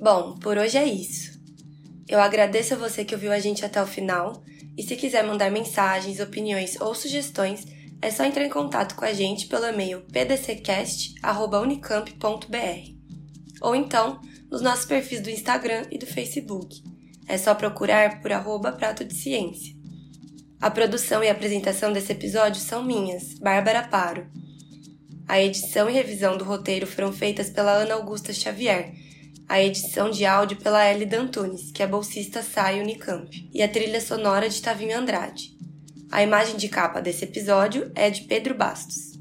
Bom, 0.01 0.35
por 0.39 0.59
hoje 0.59 0.77
é 0.77 0.85
isso. 0.85 1.41
Eu 2.09 2.21
agradeço 2.21 2.75
a 2.75 2.77
você 2.77 3.05
que 3.05 3.15
ouviu 3.15 3.33
a 3.33 3.39
gente 3.39 3.65
até 3.65 3.81
o 3.81 3.87
final, 3.87 4.43
e 4.77 4.83
se 4.83 4.97
quiser 4.97 5.25
mandar 5.25 5.53
mensagens, 5.53 6.19
opiniões 6.19 6.81
ou 6.81 6.95
sugestões, 6.95 7.65
é 8.05 8.11
só 8.11 8.23
entrar 8.23 8.45
em 8.45 8.51
contato 8.51 8.97
com 8.97 9.05
a 9.07 9.15
gente 9.15 9.47
pelo 9.47 9.65
e-mail 9.65 10.03
pdccast.unicamp.br 10.13 12.93
ou 13.63 13.75
então 13.75 14.21
nos 14.51 14.61
nossos 14.61 14.85
perfis 14.85 15.23
do 15.23 15.31
Instagram 15.31 15.87
e 15.91 15.97
do 15.97 16.05
Facebook. 16.05 16.83
É 17.27 17.39
só 17.39 17.55
procurar 17.55 18.21
por 18.21 18.31
arroba 18.31 18.73
prato 18.73 19.07
de 19.07 19.15
ciência. 19.15 19.75
A 20.61 20.71
produção 20.71 21.25
e 21.25 21.31
apresentação 21.31 21.95
desse 21.95 22.13
episódio 22.13 22.61
são 22.61 22.85
minhas, 22.85 23.39
Bárbara 23.39 23.89
Paro. 23.89 24.27
A 25.27 25.41
edição 25.41 25.89
e 25.89 25.95
revisão 25.95 26.37
do 26.37 26.45
roteiro 26.45 26.87
foram 26.87 27.11
feitas 27.11 27.49
pela 27.49 27.73
Ana 27.73 27.95
Augusta 27.95 28.35
Xavier, 28.35 28.93
A 29.49 29.63
edição 29.63 30.11
de 30.11 30.27
áudio 30.27 30.59
pela 30.59 30.87
Ellie 30.91 31.07
Dantunes, 31.07 31.73
que 31.73 31.83
é 31.83 31.87
bolsista 31.87 32.43
SAI 32.43 32.81
Unicamp, 32.81 33.49
e 33.53 33.63
a 33.63 33.69
trilha 33.69 34.01
sonora 34.01 34.51
de 34.51 34.61
Tavinho 34.61 34.99
Andrade. 34.99 35.54
A 36.15 36.23
imagem 36.23 36.57
de 36.57 36.69
capa 36.69 37.03
desse 37.03 37.25
episódio 37.25 37.91
é 37.93 38.09
de 38.09 38.23
Pedro 38.23 38.55
Bastos. 38.55 39.19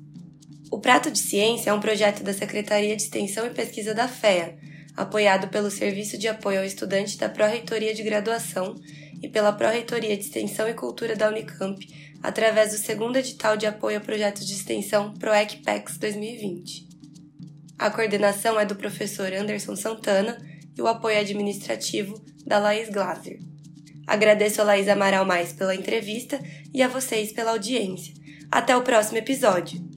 O 0.69 0.79
Prato 0.79 1.09
de 1.09 1.17
Ciência 1.17 1.71
é 1.71 1.73
um 1.73 1.79
projeto 1.79 2.21
da 2.21 2.35
Secretaria 2.35 2.95
de 2.95 3.01
Extensão 3.01 3.47
e 3.47 3.49
Pesquisa 3.49 3.95
da 3.95 4.07
FEA, 4.07 4.59
apoiado 4.95 5.47
pelo 5.47 5.71
Serviço 5.71 6.19
de 6.19 6.27
Apoio 6.27 6.59
ao 6.59 6.65
Estudante 6.65 7.17
da 7.17 7.27
Pró-Reitoria 7.27 7.95
de 7.95 8.03
Graduação 8.03 8.75
e 9.23 9.27
pela 9.27 9.51
Pró-Reitoria 9.51 10.15
de 10.15 10.21
Extensão 10.21 10.69
e 10.69 10.75
Cultura 10.75 11.15
da 11.15 11.29
Unicamp, 11.29 11.83
através 12.21 12.73
do 12.73 12.77
segundo 12.77 13.17
edital 13.17 13.57
de 13.57 13.65
apoio 13.65 13.97
a 13.97 13.99
projetos 13.99 14.45
de 14.45 14.53
extensão 14.53 15.15
ProECPEX 15.15 15.97
2020. 15.97 16.89
A 17.79 17.89
coordenação 17.89 18.59
é 18.59 18.67
do 18.67 18.75
professor 18.75 19.33
Anderson 19.33 19.75
Santana 19.75 20.37
e 20.77 20.79
o 20.79 20.87
apoio 20.87 21.19
administrativo 21.19 22.23
da 22.45 22.59
Laís 22.59 22.87
Glaser. 22.89 23.39
Agradeço 24.05 24.61
a 24.61 24.65
Laís 24.65 24.87
Amaral 24.87 25.25
Mais 25.25 25.53
pela 25.53 25.75
entrevista 25.75 26.39
e 26.73 26.81
a 26.81 26.87
vocês 26.87 27.31
pela 27.31 27.51
audiência. 27.51 28.13
Até 28.51 28.75
o 28.75 28.81
próximo 28.81 29.17
episódio! 29.17 29.92